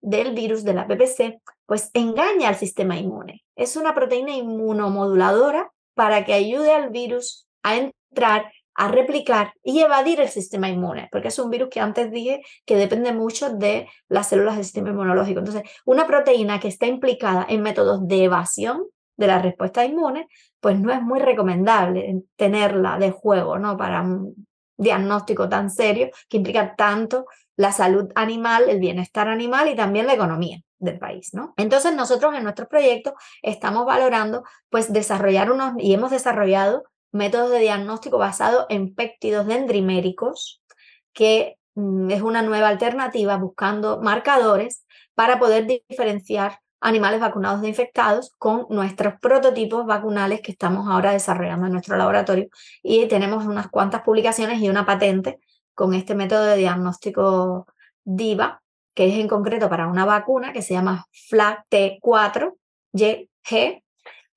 del 0.00 0.34
virus 0.34 0.62
de 0.62 0.74
la 0.74 0.86
PPC 0.86 1.40
pues 1.66 1.90
engaña 1.94 2.48
al 2.48 2.54
sistema 2.54 2.96
inmune. 2.96 3.42
Es 3.56 3.76
una 3.76 3.94
proteína 3.94 4.32
inmunomoduladora 4.32 5.72
para 5.94 6.24
que 6.24 6.32
ayude 6.32 6.72
al 6.72 6.90
virus 6.90 7.48
a 7.64 7.76
entrar, 7.76 8.52
a 8.74 8.88
replicar 8.88 9.52
y 9.64 9.80
evadir 9.80 10.20
el 10.20 10.28
sistema 10.28 10.68
inmune, 10.68 11.08
porque 11.10 11.28
es 11.28 11.38
un 11.40 11.50
virus 11.50 11.70
que 11.70 11.80
antes 11.80 12.12
dije 12.12 12.42
que 12.64 12.76
depende 12.76 13.12
mucho 13.12 13.50
de 13.50 13.88
las 14.08 14.28
células 14.28 14.56
del 14.56 14.64
sistema 14.64 14.90
inmunológico. 14.90 15.40
Entonces, 15.40 15.64
una 15.84 16.06
proteína 16.06 16.60
que 16.60 16.68
está 16.68 16.86
implicada 16.86 17.44
en 17.48 17.62
métodos 17.62 18.06
de 18.06 18.24
evasión 18.24 18.86
de 19.16 19.26
la 19.26 19.40
respuesta 19.40 19.84
inmune, 19.84 20.28
pues 20.60 20.78
no 20.78 20.92
es 20.92 21.02
muy 21.02 21.20
recomendable 21.20 22.22
tenerla 22.36 22.98
de 22.98 23.10
juego, 23.10 23.58
¿no? 23.58 23.76
Para 23.76 24.02
un 24.02 24.46
diagnóstico 24.76 25.48
tan 25.48 25.70
serio 25.70 26.10
que 26.28 26.38
implica 26.38 26.74
tanto 26.76 27.26
la 27.56 27.72
salud 27.72 28.10
animal, 28.14 28.68
el 28.68 28.80
bienestar 28.80 29.28
animal 29.28 29.68
y 29.68 29.76
también 29.76 30.06
la 30.06 30.14
economía. 30.14 30.60
del 30.78 30.98
país, 30.98 31.32
¿no? 31.32 31.54
Entonces 31.56 31.94
nosotros 31.94 32.34
en 32.34 32.42
nuestro 32.42 32.66
proyecto 32.66 33.14
estamos 33.40 33.86
valorando 33.86 34.42
pues 34.68 34.92
desarrollar 34.92 35.52
unos 35.52 35.74
y 35.78 35.94
hemos 35.94 36.10
desarrollado 36.10 36.82
métodos 37.12 37.50
de 37.50 37.60
diagnóstico 37.60 38.18
basados 38.18 38.66
en 38.68 38.92
péptidos 38.92 39.46
dendriméricos 39.46 40.60
que 41.12 41.56
mm, 41.76 42.10
es 42.10 42.22
una 42.22 42.42
nueva 42.42 42.66
alternativa 42.66 43.36
buscando 43.36 44.00
marcadores 44.00 44.84
para 45.14 45.38
poder 45.38 45.66
diferenciar 45.66 46.58
animales 46.82 47.20
vacunados 47.20 47.62
de 47.62 47.68
infectados 47.68 48.34
con 48.38 48.66
nuestros 48.68 49.14
prototipos 49.20 49.86
vacunales 49.86 50.40
que 50.40 50.50
estamos 50.50 50.88
ahora 50.88 51.12
desarrollando 51.12 51.66
en 51.66 51.72
nuestro 51.72 51.96
laboratorio. 51.96 52.48
Y 52.82 53.06
tenemos 53.06 53.46
unas 53.46 53.68
cuantas 53.68 54.02
publicaciones 54.02 54.60
y 54.60 54.68
una 54.68 54.84
patente 54.84 55.38
con 55.74 55.94
este 55.94 56.14
método 56.14 56.44
de 56.44 56.56
diagnóstico 56.56 57.66
DIVA, 58.04 58.62
que 58.94 59.08
es 59.08 59.14
en 59.14 59.28
concreto 59.28 59.70
para 59.70 59.86
una 59.86 60.04
vacuna 60.04 60.52
que 60.52 60.60
se 60.60 60.74
llama 60.74 61.06
FLAG-T4-G, 61.30 63.28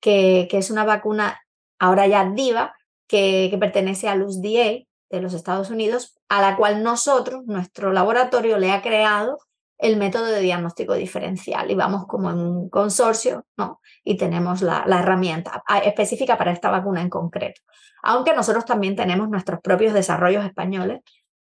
que, 0.00 0.48
que, 0.48 0.58
es 0.58 0.70
una 0.70 0.84
vacuna 0.84 1.40
ahora 1.80 2.06
ya 2.06 2.24
DIVA 2.24 2.74
que, 3.08 3.48
que 3.50 3.58
pertenece 3.58 4.08
al 4.08 4.22
USDA 4.22 4.86
de 5.10 5.20
los 5.20 5.34
Estados 5.34 5.70
Unidos, 5.70 6.14
a 6.28 6.40
la 6.40 6.56
cual 6.56 6.84
nosotros, 6.84 7.44
nuestro 7.46 7.92
laboratorio, 7.92 8.58
le 8.58 8.70
ha 8.70 8.82
creado 8.82 9.38
el 9.78 9.96
método 9.96 10.26
de 10.26 10.40
diagnóstico 10.40 10.94
diferencial 10.94 11.70
y 11.70 11.74
vamos 11.74 12.06
como 12.06 12.30
en 12.30 12.38
un 12.38 12.70
consorcio, 12.70 13.46
¿no? 13.56 13.80
Y 14.04 14.16
tenemos 14.16 14.62
la, 14.62 14.84
herramienta 14.88 15.62
específica 15.84 16.38
para 16.38 16.52
esta 16.52 16.70
vacuna 16.70 17.02
en 17.02 17.10
concreto. 17.10 17.60
Aunque 18.02 18.34
nosotros 18.34 18.64
también 18.64 18.96
tenemos 18.96 19.28
nuestros 19.28 19.60
propios 19.60 19.92
desarrollos 19.92 20.44
españoles 20.44 21.00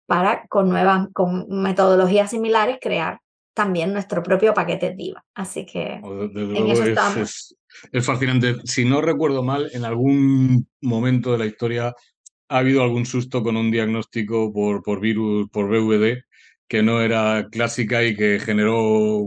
para 0.05 0.45
con 0.47 0.69
nuevas, 0.69 1.07
con 1.13 1.47
metodologías 1.49 2.29
similares, 2.29 2.77
crear 2.81 3.19
también 3.53 3.93
nuestro 3.93 4.21
propio 4.23 4.53
paquete 4.53 4.93
DIVA. 4.93 5.23
Así 5.33 5.65
que 5.65 6.01
en 6.03 6.67
eso 6.67 6.83
estamos. 6.83 7.17
Es, 7.17 7.57
es 7.91 8.05
fascinante. 8.05 8.55
Si 8.65 8.85
no 8.85 9.01
recuerdo 9.01 9.43
mal, 9.43 9.69
en 9.73 9.85
algún 9.85 10.67
momento 10.81 11.31
de 11.31 11.37
la 11.37 11.45
historia 11.45 11.93
ha 12.49 12.57
habido 12.57 12.81
algún 12.83 13.05
susto 13.05 13.43
con 13.43 13.57
un 13.57 13.71
diagnóstico 13.71 14.51
por, 14.53 14.83
por 14.83 14.99
virus, 14.99 15.49
por 15.49 15.67
BVD, 15.67 16.23
que 16.67 16.83
no 16.83 17.01
era 17.01 17.47
clásica 17.51 18.03
y 18.03 18.15
que 18.15 18.39
generó 18.39 19.25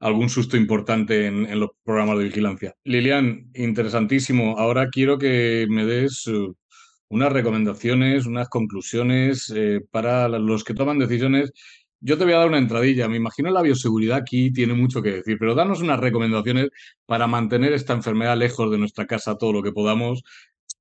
algún 0.00 0.28
susto 0.28 0.56
importante 0.56 1.26
en, 1.26 1.58
los 1.58 1.70
programas 1.84 2.18
de 2.18 2.24
vigilancia. 2.24 2.74
Lilian, 2.84 3.50
interesantísimo. 3.54 4.58
Ahora 4.58 4.88
quiero 4.90 5.18
que 5.18 5.66
me 5.68 5.84
des 5.84 6.26
uh, 6.26 6.54
unas 7.08 7.32
recomendaciones, 7.32 8.26
unas 8.26 8.48
conclusiones 8.48 9.52
eh, 9.54 9.80
para 9.90 10.28
los 10.28 10.64
que 10.64 10.74
toman 10.74 10.98
decisiones. 10.98 11.52
Yo 12.00 12.18
te 12.18 12.24
voy 12.24 12.34
a 12.34 12.38
dar 12.38 12.48
una 12.48 12.58
entradilla. 12.58 13.08
Me 13.08 13.16
imagino 13.16 13.50
la 13.50 13.62
bioseguridad 13.62 14.18
aquí 14.18 14.52
tiene 14.52 14.74
mucho 14.74 15.02
que 15.02 15.12
decir, 15.12 15.38
pero 15.38 15.54
danos 15.54 15.80
unas 15.80 16.00
recomendaciones 16.00 16.68
para 17.06 17.26
mantener 17.26 17.72
esta 17.72 17.94
enfermedad 17.94 18.36
lejos 18.36 18.70
de 18.70 18.78
nuestra 18.78 19.06
casa 19.06 19.38
todo 19.38 19.52
lo 19.52 19.62
que 19.62 19.72
podamos. 19.72 20.22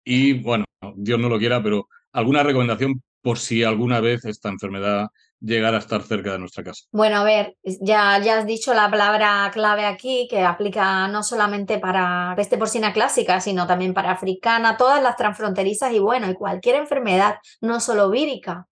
Y 0.04 0.34
bueno, 0.34 0.66
Dios 0.96 1.20
no 1.20 1.30
lo 1.30 1.40
quiera, 1.40 1.64
pero 1.64 1.88
alguna 2.12 2.44
recomendación 2.44 3.02
por 3.22 3.40
si 3.40 3.64
alguna 3.64 4.02
vez 4.02 4.26
esta 4.26 4.50
enfermedad 4.50 5.08
llegar 5.40 5.76
a 5.76 5.80
estar 5.80 6.02
cerca 6.02 6.32
de 6.32 6.40
nuestra 6.40 6.64
casa. 6.64 6.84
Bueno, 6.92 7.18
a 7.18 7.24
ver, 7.24 7.56
ya, 7.64 8.20
ya 8.20 8.40
has 8.40 8.46
dicho 8.46 8.74
la 8.74 8.90
palabra 8.90 9.50
clave 9.54 9.86
aquí, 9.86 10.28
que 10.30 10.44
aplica 10.44 11.08
no 11.08 11.24
solamente 11.24 11.80
para 11.80 12.34
peste 12.36 12.58
porcina 12.58 12.94
clásica, 12.94 13.40
sino 13.42 13.68
también 13.68 13.94
para 13.94 14.12
africana, 14.12 14.78
todas 14.78 15.02
las 15.02 15.16
transfronterizas 15.16 15.94
y 15.94 16.00
bueno, 16.00 16.30
y 16.30 16.36
cualquier 16.36 16.76
enfermedad, 16.76 17.38
no 17.62 17.80
solo 17.80 18.10
vírica, 18.10 18.68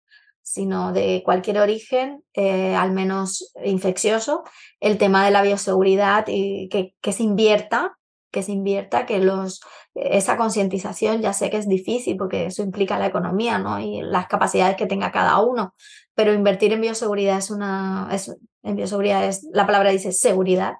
sino 0.43 0.93
de 0.93 1.23
cualquier 1.25 1.59
origen, 1.59 2.23
eh, 2.35 2.75
al 2.75 2.93
menos 2.93 3.53
infeccioso, 3.65 4.43
el 4.81 4.99
tema 4.99 5.25
de 5.25 5.31
la 5.31 5.43
bioseguridad 5.43 6.25
y 6.27 6.69
que, 6.69 6.95
que 7.01 7.13
se 7.13 7.23
invierta 7.23 7.97
que 8.31 8.43
se 8.43 8.53
invierta, 8.53 9.07
que 9.07 9.19
los, 9.19 9.61
esa 9.95 10.37
concientización 10.37 11.21
ya 11.21 11.33
sé 11.33 11.51
que 11.51 11.57
es 11.57 11.69
difícil 11.69 12.17
porque 12.17 12.47
eso 12.47 12.63
implica 12.63 12.99
la 12.99 13.07
economía 13.07 13.59
¿no? 13.59 13.81
y 13.81 14.03
las 14.03 14.27
capacidades 14.27 14.77
que 14.77 14.87
tenga 14.87 15.13
cada 15.13 15.41
uno, 15.41 15.75
pero 16.15 16.33
invertir 16.33 16.73
en 16.73 16.81
bioseguridad 16.81 17.39
es 17.39 17.51
una, 17.51 18.09
es, 18.13 18.37
en 18.63 18.77
bioseguridad 18.77 19.25
es, 19.25 19.49
la 19.53 19.67
palabra 19.67 19.91
dice 19.91 20.13
seguridad, 20.13 20.75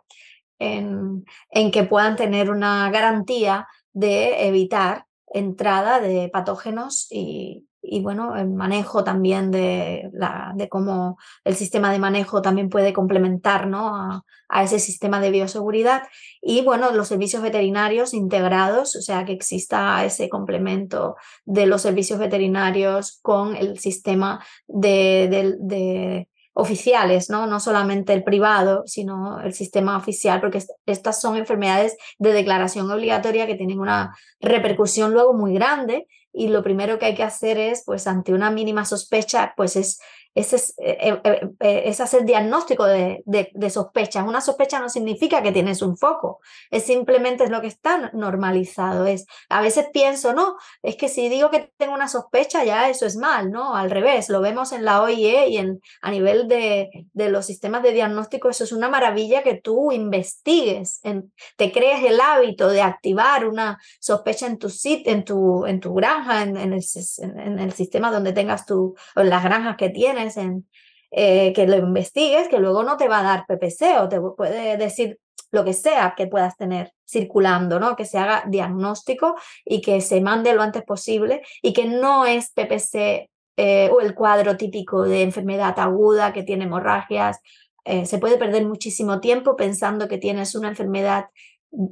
en, 0.59 1.25
en 1.51 1.71
que 1.71 1.85
puedan 1.85 2.17
tener 2.17 2.51
una 2.51 2.91
garantía 2.91 3.67
de 3.93 4.47
evitar 4.47 5.07
entrada 5.33 6.01
de 6.01 6.29
patógenos 6.29 7.07
y, 7.11 7.67
y 7.83 8.03
bueno, 8.03 8.37
el 8.37 8.51
manejo 8.51 9.05
también 9.05 9.51
de, 9.51 10.11
la, 10.13 10.53
de 10.55 10.69
cómo 10.69 11.19
el 11.45 11.57
sistema 11.57 11.91
de 11.93 11.99
manejo 11.99 12.43
también 12.43 12.69
puede 12.69 12.93
complementar 12.93 13.67
¿no? 13.67 13.95
a, 13.95 14.23
ese 14.63 14.79
sistema 14.79 15.21
de 15.21 15.31
bioseguridad 15.31 16.03
y 16.43 16.63
bueno, 16.63 16.91
los 16.91 17.09
servicios 17.09 17.43
veterinarios 17.43 18.15
integrados, 18.15 18.97
o 18.97 19.01
sea, 19.01 19.25
que 19.25 19.33
exista 19.33 20.05
ese 20.05 20.29
complemento 20.29 21.17
de 21.45 21.67
los 21.67 21.83
servicios 21.83 22.19
veterinarios 22.19 23.19
con 23.23 23.55
el 23.55 23.79
sistema 23.79 24.45
de, 24.67 25.29
de, 25.31 25.57
de 25.61 26.29
oficiales, 26.53 27.31
¿no? 27.31 27.47
no 27.47 27.61
solamente 27.61 28.13
el 28.13 28.25
privado, 28.25 28.83
sino 28.87 29.41
el 29.41 29.55
sistema 29.55 29.97
oficial, 29.97 30.41
porque 30.41 30.63
estas 30.85 31.21
son 31.21 31.37
enfermedades 31.37 31.97
de 32.19 32.33
declaración 32.33 32.91
obligatoria 32.91 33.47
que 33.47 33.55
tienen 33.55 33.79
una 33.79 34.17
repercusión 34.41 35.13
luego 35.13 35.33
muy 35.33 35.55
grande 35.55 36.07
y 36.33 36.49
lo 36.49 36.63
primero 36.63 36.99
que 36.99 37.07
hay 37.07 37.15
que 37.15 37.23
hacer 37.23 37.59
es, 37.59 37.83
pues 37.85 38.07
ante 38.07 38.33
una 38.33 38.51
mínima 38.51 38.85
sospecha, 38.85 39.55
pues 39.57 39.77
es 39.77 40.01
ese 40.35 40.57
es, 40.57 40.75
eh, 40.79 41.21
eh, 41.25 41.41
eh, 41.59 41.83
es, 41.87 42.01
hacer 42.01 42.25
diagnóstico 42.25 42.85
de, 42.85 43.23
de, 43.27 43.51
de, 43.53 43.71
sospechas. 43.71 44.27
Una 44.27 44.41
sospecha 44.41 44.79
no 44.79 44.89
significa 44.89 45.43
que 45.43 45.51
tienes 45.51 45.83
un 45.83 45.97
foco, 45.97 46.41
es 46.71 46.85
simplemente 46.85 47.49
lo 47.49 47.61
que 47.61 47.67
está 47.67 48.11
normalizado. 48.13 49.07
Es, 49.07 49.27
a 49.49 49.61
veces 49.61 49.87
pienso, 49.93 50.33
no, 50.33 50.57
es 50.83 50.97
que 50.97 51.09
si 51.09 51.29
digo 51.29 51.51
que 51.51 51.73
tengo 51.77 51.95
una 51.95 52.07
sospecha, 52.07 52.63
ya 52.65 52.89
eso 52.89 53.07
es 53.07 53.17
mal, 53.17 53.51
¿no? 53.51 53.75
Al 53.75 53.91
revés, 53.91 54.29
lo 54.29 54.41
vemos 54.41 54.71
en 54.73 54.85
la 54.85 55.03
OIE 55.03 55.49
y 55.49 55.57
en, 55.57 55.81
a 56.01 56.13
nivel 56.13 56.47
de, 56.47 56.91
de 57.13 57.29
los 57.29 57.47
sistemas 57.47 57.83
de 57.83 57.93
diagnóstico, 57.93 58.51
eso 58.51 58.63
es 58.63 58.73
una 58.73 58.89
maravilla 58.89 59.43
que 59.43 59.55
tú 59.55 59.91
investigues, 59.91 61.01
en, 61.03 61.33
te 61.57 61.73
crees 61.73 62.05
el 62.05 62.21
hábito 62.21 62.69
de 62.69 62.83
activar 62.83 63.49
una 63.49 63.81
sospecha 63.99 64.47
en 64.47 64.59
tu 64.59 64.71
sitio, 64.71 65.13
en 65.13 65.25
tu, 65.25 65.67
en 65.67 65.81
tu 65.81 65.93
granja, 65.93 66.43
en, 66.43 66.57
en, 66.57 66.73
el, 66.73 66.85
en 67.19 67.59
el 67.59 67.73
sistema 67.73 68.13
donde 68.13 68.33
tengas 68.33 68.65
tu, 68.65 68.95
o 69.17 69.21
en 69.21 69.29
las 69.29 69.43
granjas 69.43 69.77
que 69.77 69.89
tienes 69.89 70.20
en, 70.37 70.69
eh, 71.11 71.53
que 71.55 71.67
lo 71.67 71.77
investigues, 71.77 72.49
que 72.49 72.59
luego 72.59 72.83
no 72.83 72.97
te 72.97 73.09
va 73.09 73.21
a 73.21 73.23
dar 73.23 73.45
PPC 73.47 73.99
o 74.01 74.09
te 74.09 74.21
puede 74.21 74.77
decir 74.77 75.19
lo 75.51 75.65
que 75.65 75.73
sea 75.73 76.15
que 76.17 76.27
puedas 76.27 76.57
tener 76.57 76.93
circulando, 77.09 77.81
¿no? 77.81 77.97
Que 77.97 78.05
se 78.05 78.19
haga 78.19 78.45
diagnóstico 78.47 79.35
y 79.65 79.81
que 79.81 80.01
se 80.01 80.21
mande 80.21 80.55
lo 80.55 80.63
antes 80.63 80.85
posible 80.85 81.43
y 81.63 81.73
que 81.73 81.87
no 81.87 82.25
es 82.27 82.53
PPC 82.53 83.29
eh, 83.57 83.91
o 83.93 84.01
el 84.01 84.15
cuadro 84.15 84.57
típico 84.57 85.03
de 85.03 85.23
enfermedad 85.23 85.79
aguda 85.79 86.33
que 86.33 86.45
tiene 86.45 86.65
hemorragias. 86.65 87.41
Eh, 87.85 88.07
se 88.07 88.19
puede 88.19 88.39
perder 88.39 88.67
muchísimo 88.67 89.21
tiempo 89.21 89.57
pensando 89.57 90.09
que 90.09 90.19
tienes 90.19 90.55
una 90.55 90.69
enfermedad 90.69 91.27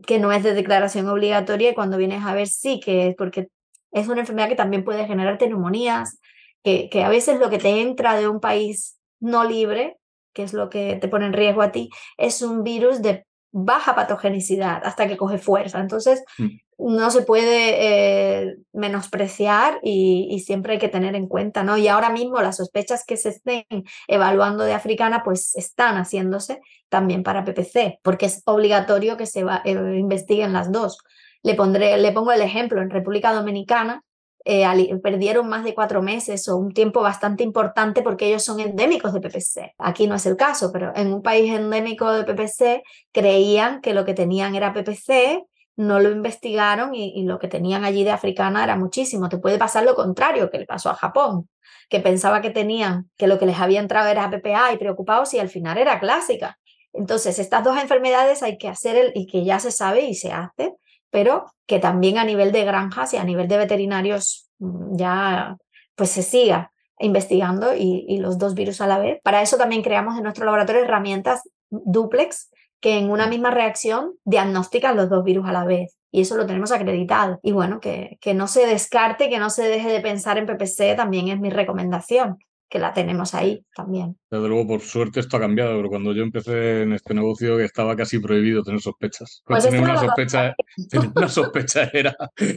que 0.07 0.19
no 0.19 0.33
es 0.33 0.43
de 0.43 0.55
declaración 0.55 1.09
obligatoria 1.09 1.71
y 1.71 1.75
cuando 1.75 1.99
vienes 1.99 2.25
a 2.25 2.35
ver 2.35 2.49
sí 2.49 2.81
que 2.81 3.09
es 3.09 3.17
porque 3.17 3.49
es 3.93 4.09
una 4.09 4.21
enfermedad 4.21 4.49
que 4.49 4.57
también 4.57 4.85
puede 4.85 5.07
generarte 5.07 5.49
neumonías, 5.49 6.21
que, 6.63 7.03
a 7.03 7.09
veces 7.09 7.39
lo 7.39 7.51
que 7.51 7.59
te 7.59 7.81
entra 7.81 8.17
de 8.17 8.29
un 8.29 8.41
país 8.41 8.99
no 9.21 9.45
libre, 9.45 9.99
que 10.33 10.43
es 10.43 10.53
lo 10.53 10.69
que 10.69 10.97
te 10.97 11.09
pone 11.09 11.27
en 11.27 11.33
riesgo 11.33 11.63
a 11.63 11.73
ti, 11.73 11.91
es 12.17 12.43
un 12.43 12.63
virus 12.63 13.03
de 13.03 13.25
baja 13.51 13.95
patogenicidad 13.95 14.83
hasta 14.85 15.09
que 15.09 15.17
coge 15.17 15.39
fuerza. 15.39 15.81
Entonces, 15.81 16.23
mm. 16.39 16.49
no 16.79 17.11
se 17.11 17.23
puede 17.23 18.43
eh, 18.43 18.57
menospreciar 18.73 19.81
y, 19.83 20.43
siempre 20.45 20.75
hay 20.75 20.79
que 20.79 20.89
tener 20.89 21.15
en 21.17 21.27
cuenta, 21.27 21.65
¿no? 21.65 21.77
Y 21.77 21.89
ahora 21.89 22.11
mismo 22.11 22.41
las 22.41 22.59
sospechas 22.59 23.05
que 23.05 23.17
se 23.17 23.31
estén 23.31 23.65
evaluando 24.07 24.65
de 24.65 24.75
africana, 24.75 25.23
pues 25.25 25.55
están 25.57 25.97
haciéndose 25.97 26.61
también 26.89 27.23
para 27.23 27.45
PPC, 27.45 27.99
porque 28.03 28.27
es 28.27 28.43
obligatorio 28.45 29.17
que 29.17 29.27
se 29.27 29.45
va, 29.45 29.63
eh, 29.65 29.73
investiguen 29.73 30.53
las 30.53 30.71
dos. 30.71 30.99
Le, 31.43 31.55
pondré, 31.55 31.97
le 31.99 32.13
pongo 32.13 32.33
el 32.33 32.43
ejemplo, 32.43 32.83
en 32.83 32.91
República 32.91 33.33
Dominicana 33.33 34.03
eh, 34.45 34.99
perdieron 35.03 35.49
más 35.49 35.65
de 35.65 35.75
cuatro 35.75 36.03
meses 36.03 36.49
o 36.49 36.57
un 36.57 36.73
tiempo 36.73 37.03
bastante 37.03 37.43
importante 37.43 38.03
porque 38.03 38.29
ellos 38.29 38.45
son 38.45 38.61
endémicos 38.61 39.13
de 39.13 39.21
PPC. 39.21 39.75
Aquí 39.79 40.07
no 40.07 40.15
es 40.15 40.27
el 40.27 40.37
caso, 40.37 40.71
pero 40.73 40.93
en 40.95 41.13
un 41.13 41.23
país 41.23 41.53
endémico 41.53 42.11
de 42.13 42.25
PPC 42.25 42.83
creían 43.13 43.81
que 43.81 43.95
lo 43.95 44.05
que 44.05 44.15
tenían 44.15 44.55
era 44.55 44.73
PPC, 44.73 45.45
no 45.77 46.01
lo 46.01 46.11
investigaron 46.11 46.95
y, 46.95 47.23
lo 47.23 47.39
que 47.39 47.47
tenían 47.47 47.85
allí 47.85 48.03
de 48.03 48.11
africana 48.11 48.65
era 48.65 48.77
muchísimo. 48.77 49.29
Te 49.29 49.39
puede 49.39 49.59
pasar 49.59 49.85
lo 49.85 49.95
contrario 49.95 50.51
que 50.51 50.59
le 50.59 50.67
pasó 50.67 50.91
a 50.91 50.95
Japón, 50.95 51.49
que 51.89 52.01
pensaba 52.01 52.41
que 52.41 52.51
tenían, 52.51 53.11
que 53.17 53.29
lo 53.29 53.39
que 53.39 53.47
les 53.47 53.59
había 53.61 53.79
entrado 53.79 54.09
era 54.09 54.29
PPA 54.29 54.73
y 54.73 54.77
preocupados 54.77 55.33
y 55.35 55.39
al 55.39 55.49
final 55.49 55.79
era 55.79 56.01
clásica. 56.01 56.59
Entonces, 56.93 57.39
estas 57.39 57.63
dos 57.63 57.81
enfermedades 57.81 58.43
hay 58.43 58.59
que 58.59 58.67
hacer 58.67 58.97
el, 58.97 59.13
y 59.15 59.27
que 59.27 59.45
ya 59.45 59.61
se 59.61 59.71
sabe 59.71 60.03
y 60.03 60.15
se 60.15 60.33
hace, 60.33 60.75
pero 61.11 61.47
que 61.67 61.79
también 61.79 62.19
a 62.19 62.25
nivel 62.25 62.53
de 62.53 62.65
granjas 62.65 63.15
y 63.15 63.17
a 63.17 63.25
nivel 63.25 63.49
de 63.49 63.59
veterinarios 63.59 64.49
mm, 64.59 64.97
ya 64.97 65.57
pues 65.95 66.11
se 66.11 66.23
siga 66.23 66.73
investigando 67.01 67.75
y, 67.77 68.19
los 68.19 68.39
dos 68.39 68.55
virus 68.55 68.81
a 68.81 68.87
la 68.87 68.99
vez. 68.99 69.21
Para 69.23 69.43
eso 69.43 69.57
también 69.57 69.83
creamos 69.83 70.17
en 70.17 70.25
nuestro 70.25 70.45
laboratorio 70.45 70.83
herramientas 70.83 71.49
duplex 71.71 72.51
que 72.81 72.99
en 72.99 73.11
una 73.11 73.27
misma 73.27 73.51
reacción 73.51 74.15
diagnostican 74.25 74.97
los 74.97 75.09
dos 75.09 75.25
virus 75.25 75.47
a 75.49 75.53
la 75.53 75.65
vez. 75.65 75.97
Y 76.11 76.23
eso 76.23 76.37
lo 76.37 76.47
tenemos 76.47 76.73
acreditado. 76.73 77.39
Y 77.43 77.53
bueno, 77.53 77.81
que, 77.81 78.19
que 78.21 78.35
no 78.35 78.49
se 78.49 78.67
descarte, 78.67 79.29
que 79.29 79.39
no 79.39 79.51
se 79.51 79.69
deje 79.69 79.93
de 79.93 80.01
pensar 80.01 80.39
en 80.39 80.47
PPC 80.47 80.97
también 80.97 81.29
es 81.29 81.39
mi 81.39 81.51
recomendación 81.51 82.39
que 82.69 82.79
la 82.79 82.93
tenemos 82.93 83.35
ahí 83.35 83.65
también. 83.75 84.17
Desde 84.31 84.49
luego, 84.49 84.67
por 84.67 84.81
suerte 84.81 85.21
esto 85.21 85.37
ha 85.37 85.41
cambiado, 85.41 85.77
pero 85.77 85.89
cuando 85.89 86.13
yo 86.13 86.23
empecé 86.23 86.83
en 86.83 86.93
este 86.93 87.15
negocio 87.15 87.59
estaba 87.61 87.97
casi 87.97 88.19
prohibido 88.19 88.63
tener 88.63 88.81
sospechas. 88.81 89.43
Pues 89.45 89.65
tener 89.65 89.81
una 89.81 89.97
sospecha, 89.97 90.55
una 91.17 91.29
sospecha 91.29 91.91
era, 91.93 92.15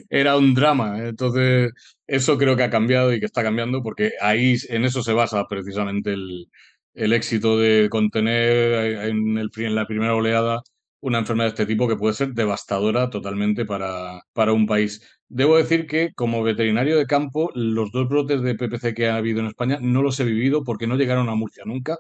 era 0.09 0.37
un 0.37 0.53
drama. 0.53 0.99
Entonces, 1.07 1.71
eso 2.07 2.37
creo 2.37 2.55
que 2.55 2.63
ha 2.63 2.69
cambiado 2.69 3.13
y 3.13 3.19
que 3.19 3.25
está 3.25 3.43
cambiando 3.43 3.81
porque 3.81 4.11
ahí 4.19 4.55
en 4.69 4.83
eso 4.85 5.01
se 5.01 5.13
basa 5.13 5.45
precisamente 5.47 6.13
el, 6.13 6.47
el 6.93 7.13
éxito 7.13 7.57
de 7.57 7.87
contener 7.89 9.05
en, 9.05 9.37
el, 9.37 9.49
en 9.55 9.75
la 9.75 9.85
primera 9.85 10.15
oleada 10.15 10.61
una 11.01 11.19
enfermedad 11.19 11.47
de 11.47 11.61
este 11.61 11.65
tipo 11.65 11.87
que 11.87 11.95
puede 11.95 12.13
ser 12.13 12.33
devastadora 12.33 13.09
totalmente 13.09 13.65
para, 13.65 14.21
para 14.33 14.53
un 14.53 14.65
país. 14.67 15.01
Debo 15.33 15.55
decir 15.55 15.87
que 15.87 16.11
como 16.13 16.43
veterinario 16.43 16.97
de 16.97 17.05
campo, 17.05 17.51
los 17.55 17.89
dos 17.93 18.09
brotes 18.09 18.41
de 18.41 18.53
PPC 18.53 18.93
que 18.93 19.07
ha 19.07 19.15
habido 19.15 19.39
en 19.39 19.45
España 19.45 19.77
no 19.81 20.01
los 20.03 20.19
he 20.19 20.25
vivido 20.25 20.65
porque 20.65 20.87
no 20.87 20.97
llegaron 20.97 21.29
a 21.29 21.35
Murcia 21.35 21.63
nunca. 21.65 21.97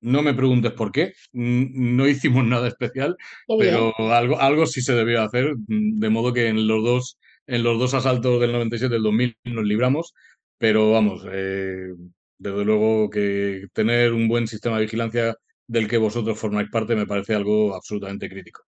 No 0.00 0.22
me 0.22 0.32
preguntes 0.32 0.72
por 0.72 0.90
qué, 0.90 1.12
no 1.32 2.08
hicimos 2.08 2.46
nada 2.46 2.68
especial, 2.68 3.16
pero 3.58 3.92
algo, 4.10 4.40
algo 4.40 4.66
sí 4.66 4.80
se 4.80 4.94
debió 4.94 5.20
hacer, 5.20 5.54
de 5.58 6.08
modo 6.08 6.32
que 6.32 6.48
en 6.48 6.66
los 6.66 6.82
dos, 6.82 7.18
en 7.46 7.62
los 7.62 7.78
dos 7.78 7.92
asaltos 7.92 8.40
del 8.40 8.52
97 8.52 8.86
y 8.86 8.96
del 8.96 9.02
2000 9.02 9.36
nos 9.44 9.64
libramos, 9.64 10.14
pero 10.56 10.92
vamos, 10.92 11.26
eh, 11.30 11.92
desde 12.38 12.64
luego 12.64 13.10
que 13.10 13.66
tener 13.74 14.14
un 14.14 14.28
buen 14.28 14.46
sistema 14.46 14.76
de 14.78 14.84
vigilancia 14.84 15.36
del 15.66 15.88
que 15.88 15.98
vosotros 15.98 16.38
formáis 16.38 16.70
parte 16.70 16.96
me 16.96 17.06
parece 17.06 17.34
algo 17.34 17.74
absolutamente 17.74 18.30
crítico. 18.30 18.62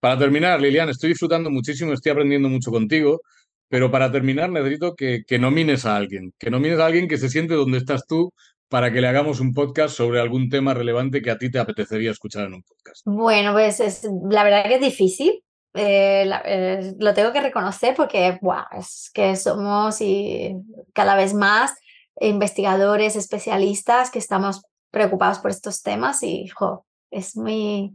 Para 0.00 0.18
terminar, 0.18 0.60
Lilian, 0.60 0.88
estoy 0.88 1.10
disfrutando 1.10 1.50
muchísimo, 1.50 1.92
estoy 1.92 2.12
aprendiendo 2.12 2.48
mucho 2.48 2.70
contigo, 2.70 3.20
pero 3.68 3.90
para 3.90 4.10
terminar 4.10 4.50
necesito 4.50 4.94
que, 4.94 5.22
que 5.26 5.38
nomines 5.38 5.84
a 5.86 5.96
alguien, 5.96 6.32
que 6.38 6.50
nomines 6.50 6.78
a 6.78 6.86
alguien 6.86 7.08
que 7.08 7.18
se 7.18 7.28
siente 7.28 7.54
donde 7.54 7.78
estás 7.78 8.06
tú 8.06 8.32
para 8.68 8.92
que 8.92 9.00
le 9.00 9.08
hagamos 9.08 9.40
un 9.40 9.54
podcast 9.54 9.96
sobre 9.96 10.20
algún 10.20 10.50
tema 10.50 10.74
relevante 10.74 11.22
que 11.22 11.30
a 11.30 11.38
ti 11.38 11.50
te 11.50 11.58
apetecería 11.58 12.10
escuchar 12.10 12.46
en 12.46 12.54
un 12.54 12.62
podcast. 12.62 13.02
Bueno, 13.06 13.52
pues 13.52 13.80
es, 13.80 14.06
la 14.30 14.44
verdad 14.44 14.64
que 14.64 14.74
es 14.74 14.80
difícil, 14.80 15.42
eh, 15.74 16.28
eh, 16.44 16.94
lo 16.98 17.14
tengo 17.14 17.32
que 17.32 17.40
reconocer 17.40 17.94
porque 17.94 18.38
es 18.76 19.10
que 19.12 19.36
somos 19.36 20.00
y 20.00 20.54
cada 20.92 21.14
vez 21.14 21.34
más 21.34 21.74
investigadores, 22.20 23.16
especialistas 23.16 24.10
que 24.10 24.18
estamos 24.18 24.62
preocupados 24.90 25.38
por 25.38 25.50
estos 25.50 25.82
temas 25.82 26.22
y 26.22 26.50
es 27.10 27.36
muy 27.36 27.94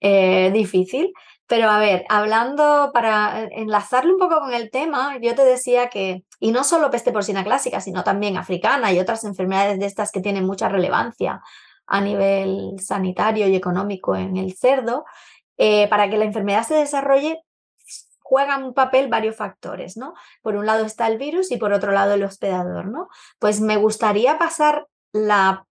eh, 0.00 0.50
difícil. 0.52 1.12
Pero 1.50 1.68
a 1.68 1.80
ver, 1.80 2.04
hablando 2.08 2.92
para 2.94 3.42
enlazarlo 3.50 4.12
un 4.12 4.20
poco 4.20 4.38
con 4.38 4.54
el 4.54 4.70
tema, 4.70 5.18
yo 5.20 5.34
te 5.34 5.44
decía 5.44 5.88
que, 5.88 6.22
y 6.38 6.52
no 6.52 6.62
solo 6.62 6.92
peste 6.92 7.10
porcina 7.10 7.42
clásica, 7.42 7.80
sino 7.80 8.04
también 8.04 8.36
africana 8.36 8.92
y 8.92 9.00
otras 9.00 9.24
enfermedades 9.24 9.80
de 9.80 9.86
estas 9.86 10.12
que 10.12 10.20
tienen 10.20 10.46
mucha 10.46 10.68
relevancia 10.68 11.42
a 11.88 12.00
nivel 12.00 12.76
sanitario 12.78 13.48
y 13.48 13.56
económico 13.56 14.14
en 14.14 14.36
el 14.36 14.56
cerdo, 14.56 15.04
eh, 15.58 15.88
para 15.88 16.08
que 16.08 16.18
la 16.18 16.24
enfermedad 16.24 16.62
se 16.62 16.74
desarrolle 16.74 17.40
juegan 18.20 18.62
un 18.62 18.72
papel 18.72 19.08
varios 19.08 19.34
factores, 19.34 19.96
¿no? 19.96 20.14
Por 20.42 20.54
un 20.54 20.66
lado 20.66 20.86
está 20.86 21.08
el 21.08 21.18
virus 21.18 21.50
y 21.50 21.56
por 21.56 21.72
otro 21.72 21.90
lado 21.90 22.14
el 22.14 22.22
hospedador, 22.22 22.86
¿no? 22.86 23.08
Pues 23.40 23.60
me 23.60 23.76
gustaría 23.76 24.38
pasar 24.38 24.86
la 25.10 25.66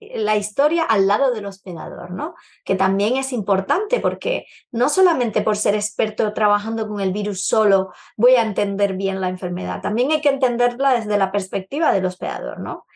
la 0.00 0.36
historia 0.36 0.84
al 0.84 1.06
lado 1.06 1.32
del 1.32 1.46
hospedador, 1.46 2.10
¿no? 2.10 2.34
Que 2.64 2.76
también 2.76 3.16
es 3.16 3.32
importante 3.32 4.00
porque 4.00 4.46
no 4.70 4.88
solamente 4.88 5.42
por 5.42 5.56
ser 5.56 5.74
experto 5.74 6.32
trabajando 6.32 6.86
con 6.88 7.00
el 7.00 7.12
virus 7.12 7.46
solo 7.46 7.92
voy 8.16 8.34
a 8.34 8.42
entender 8.42 8.94
bien 8.94 9.20
la 9.20 9.28
enfermedad, 9.28 9.80
también 9.80 10.12
hay 10.12 10.20
que 10.20 10.28
entenderla 10.28 10.94
desde 10.94 11.18
la 11.18 11.32
perspectiva 11.32 11.92
del 11.92 12.06
hospedador, 12.06 12.60
¿no? 12.60 12.86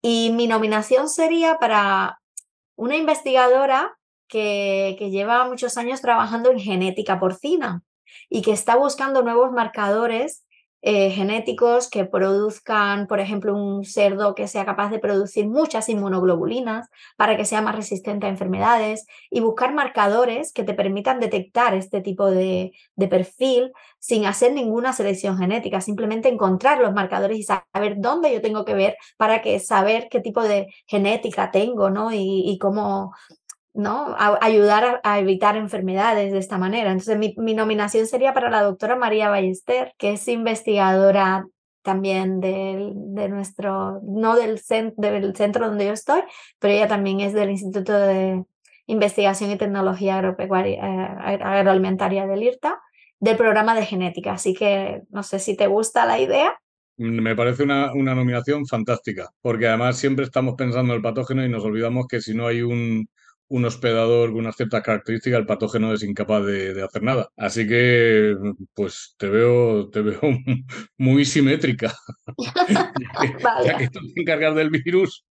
Y 0.00 0.30
mi 0.32 0.46
nominación 0.46 1.08
sería 1.08 1.58
para 1.58 2.20
una 2.76 2.96
investigadora 2.96 3.96
que, 4.28 4.96
que 4.98 5.10
lleva 5.10 5.48
muchos 5.48 5.76
años 5.76 6.00
trabajando 6.00 6.50
en 6.50 6.60
genética 6.60 7.20
porcina 7.20 7.82
y 8.28 8.42
que 8.42 8.52
está 8.52 8.76
buscando 8.76 9.22
nuevos 9.22 9.52
marcadores 9.52 10.44
eh, 10.82 11.10
genéticos 11.10 11.88
que 11.88 12.04
produzcan, 12.04 13.06
por 13.06 13.20
ejemplo, 13.20 13.54
un 13.54 13.84
cerdo 13.84 14.34
que 14.34 14.48
sea 14.48 14.64
capaz 14.64 14.90
de 14.90 14.98
producir 14.98 15.46
muchas 15.48 15.88
inmunoglobulinas 15.88 16.88
para 17.16 17.36
que 17.36 17.44
sea 17.44 17.62
más 17.62 17.76
resistente 17.76 18.26
a 18.26 18.30
enfermedades 18.30 19.06
y 19.30 19.40
buscar 19.40 19.74
marcadores 19.74 20.52
que 20.52 20.64
te 20.64 20.74
permitan 20.74 21.20
detectar 21.20 21.74
este 21.74 22.00
tipo 22.00 22.30
de, 22.30 22.72
de 22.96 23.08
perfil 23.08 23.72
sin 24.00 24.26
hacer 24.26 24.52
ninguna 24.52 24.92
selección 24.92 25.38
genética, 25.38 25.80
simplemente 25.80 26.28
encontrar 26.28 26.80
los 26.80 26.92
marcadores 26.92 27.38
y 27.38 27.44
saber 27.44 27.94
dónde 27.98 28.32
yo 28.32 28.42
tengo 28.42 28.64
que 28.64 28.74
ver 28.74 28.96
para 29.16 29.40
que 29.40 29.60
saber 29.60 30.08
qué 30.10 30.20
tipo 30.20 30.42
de 30.42 30.66
genética 30.86 31.52
tengo, 31.52 31.90
¿no? 31.90 32.12
Y, 32.12 32.42
y 32.44 32.58
cómo, 32.58 33.12
¿no? 33.74 34.14
ayudar 34.18 35.00
a, 35.02 35.18
evitar 35.18 35.56
enfermedades 35.56 36.32
de 36.32 36.38
esta 36.38 36.58
manera. 36.58 36.90
Entonces, 36.90 37.18
mi, 37.18 37.54
nominación 37.54 38.06
sería 38.06 38.34
para 38.34 38.50
la 38.50 38.62
doctora 38.62 38.96
María 38.96 39.30
Ballester, 39.30 39.94
que 39.98 40.12
es 40.12 40.28
investigadora 40.28 41.46
también 41.82 42.40
de, 42.40 42.92
de 42.94 43.28
nuestro, 43.28 44.00
no 44.04 44.36
del, 44.36 44.60
del 44.96 45.36
centro 45.36 45.68
donde 45.68 45.86
yo 45.86 45.92
estoy, 45.92 46.22
pero 46.58 46.74
ella 46.74 46.86
también 46.86 47.20
es 47.20 47.32
del 47.32 47.50
Instituto 47.50 47.92
de 47.92 48.44
Investigación 48.86 49.50
y 49.50 49.56
Tecnología 49.56 50.16
Agropecuaria, 50.16 50.76
eh, 50.76 51.38
Agroalimentaria 51.42 52.26
del 52.26 52.42
IRTA, 52.42 52.80
del 53.18 53.36
programa 53.36 53.74
de 53.74 53.86
genética. 53.86 54.32
Así 54.32 54.54
que 54.54 55.02
no 55.10 55.22
sé 55.22 55.38
si 55.38 55.56
te 55.56 55.66
gusta 55.66 56.06
la 56.06 56.18
idea. 56.18 56.56
Me 56.98 57.34
parece 57.34 57.62
una, 57.62 57.92
una 57.94 58.14
nominación 58.14 58.66
fantástica, 58.66 59.30
porque 59.40 59.66
además 59.66 59.96
siempre 59.96 60.24
estamos 60.24 60.54
pensando 60.56 60.92
en 60.92 60.98
el 60.98 61.02
patógeno 61.02 61.44
y 61.44 61.48
nos 61.48 61.64
olvidamos 61.64 62.06
que 62.06 62.20
si 62.20 62.34
no 62.34 62.46
hay 62.46 62.62
un, 62.62 63.08
un 63.52 63.66
hospedador 63.66 64.30
con 64.30 64.40
unas 64.40 64.56
ciertas 64.56 64.82
características, 64.82 65.40
el 65.40 65.46
patógeno 65.46 65.92
es 65.92 66.02
incapaz 66.02 66.46
de, 66.46 66.82
hacer 66.82 67.02
nada. 67.02 67.28
Así 67.36 67.68
que, 67.68 68.34
pues 68.72 69.14
te 69.18 69.28
veo, 69.28 69.90
te 69.90 70.00
veo 70.00 70.20
muy 70.96 71.26
simétrica. 71.26 71.94
ya, 73.66 73.76
que, 73.76 73.88
tú 73.90 74.00
te 74.14 74.22
encargas 74.22 74.54
del 74.54 74.70
virus, 74.70 75.26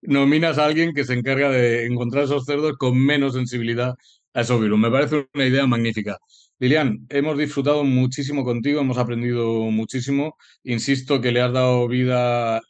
nominas 0.00 0.58
a 0.58 0.66
alguien 0.66 0.94
que 0.94 1.02
se 1.04 1.14
encarga 1.14 1.50
de 1.50 1.86
encontrar 1.86 2.24
esos 2.24 2.44
cerdos 2.44 2.74
con 2.78 2.96
menos 3.04 3.34
sensibilidad 3.34 3.94
a 4.32 4.40
esos 4.42 4.60
virus. 4.60 4.78
Me 4.78 4.90
parece 4.90 5.26
una 5.34 5.46
idea 5.46 5.66
magnífica. 5.66 6.18
Lilian, 6.60 7.04
hemos 7.08 7.36
disfrutado 7.36 7.82
muchísimo 7.82 8.44
contigo, 8.44 8.80
hemos 8.80 8.96
aprendido 8.96 9.62
muchísimo. 9.72 10.36
Insisto 10.62 11.20
que 11.20 11.32
le 11.32 11.40
has 11.40 11.52
dado 11.52 11.88
vida 11.88 12.58
a 12.58 12.62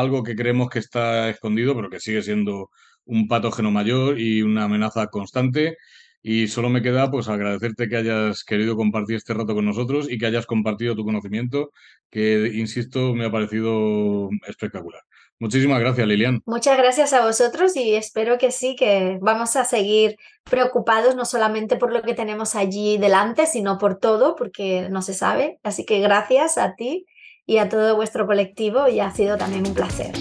algo 0.00 0.22
que 0.22 0.36
creemos 0.36 0.68
que 0.68 0.80
está 0.80 1.30
escondido, 1.30 1.74
pero 1.74 1.88
que 1.88 1.98
sigue 1.98 2.22
siendo 2.22 2.68
un 3.06 3.28
patógeno 3.28 3.70
mayor 3.70 4.20
y 4.20 4.42
una 4.42 4.64
amenaza 4.64 5.08
constante. 5.08 5.76
Y 6.22 6.48
solo 6.48 6.70
me 6.70 6.80
queda 6.80 7.10
pues 7.10 7.28
agradecerte 7.28 7.88
que 7.88 7.96
hayas 7.96 8.44
querido 8.44 8.76
compartir 8.76 9.16
este 9.16 9.34
rato 9.34 9.54
con 9.54 9.66
nosotros 9.66 10.10
y 10.10 10.16
que 10.18 10.26
hayas 10.26 10.46
compartido 10.46 10.96
tu 10.96 11.04
conocimiento, 11.04 11.70
que 12.10 12.50
insisto, 12.54 13.14
me 13.14 13.26
ha 13.26 13.30
parecido 13.30 14.30
espectacular. 14.48 15.02
Muchísimas 15.38 15.80
gracias, 15.80 16.06
Lilian. 16.06 16.40
Muchas 16.46 16.78
gracias 16.78 17.12
a 17.12 17.24
vosotros 17.24 17.76
y 17.76 17.94
espero 17.94 18.38
que 18.38 18.52
sí, 18.52 18.76
que 18.76 19.18
vamos 19.20 19.56
a 19.56 19.64
seguir 19.64 20.16
preocupados 20.44 21.16
no 21.16 21.24
solamente 21.24 21.76
por 21.76 21.92
lo 21.92 22.02
que 22.02 22.14
tenemos 22.14 22.54
allí 22.54 22.98
delante, 22.98 23.46
sino 23.46 23.76
por 23.76 23.98
todo, 23.98 24.36
porque 24.36 24.88
no 24.90 25.02
se 25.02 25.12
sabe. 25.12 25.58
Así 25.62 25.84
que 25.84 26.00
gracias 26.00 26.56
a 26.56 26.74
ti 26.76 27.06
y 27.46 27.58
a 27.58 27.68
todo 27.68 27.96
vuestro 27.96 28.26
colectivo 28.26 28.88
y 28.88 29.00
ha 29.00 29.10
sido 29.10 29.36
también 29.36 29.66
un 29.66 29.74
placer. 29.74 30.12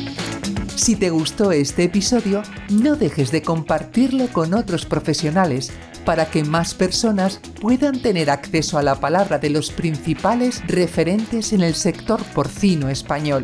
Si 0.75 0.95
te 0.95 1.11
gustó 1.11 1.51
este 1.51 1.83
episodio, 1.83 2.41
no 2.69 2.95
dejes 2.95 3.31
de 3.31 3.41
compartirlo 3.41 4.27
con 4.29 4.53
otros 4.53 4.85
profesionales 4.85 5.71
para 6.03 6.25
que 6.25 6.43
más 6.43 6.73
personas 6.73 7.39
puedan 7.61 8.01
tener 8.01 8.29
acceso 8.29 8.77
a 8.77 8.83
la 8.83 8.95
palabra 8.95 9.37
de 9.37 9.49
los 9.49 9.71
principales 9.71 10.61
referentes 10.67 11.53
en 11.53 11.61
el 11.61 11.75
sector 11.75 12.21
porcino 12.33 12.89
español. 12.89 13.43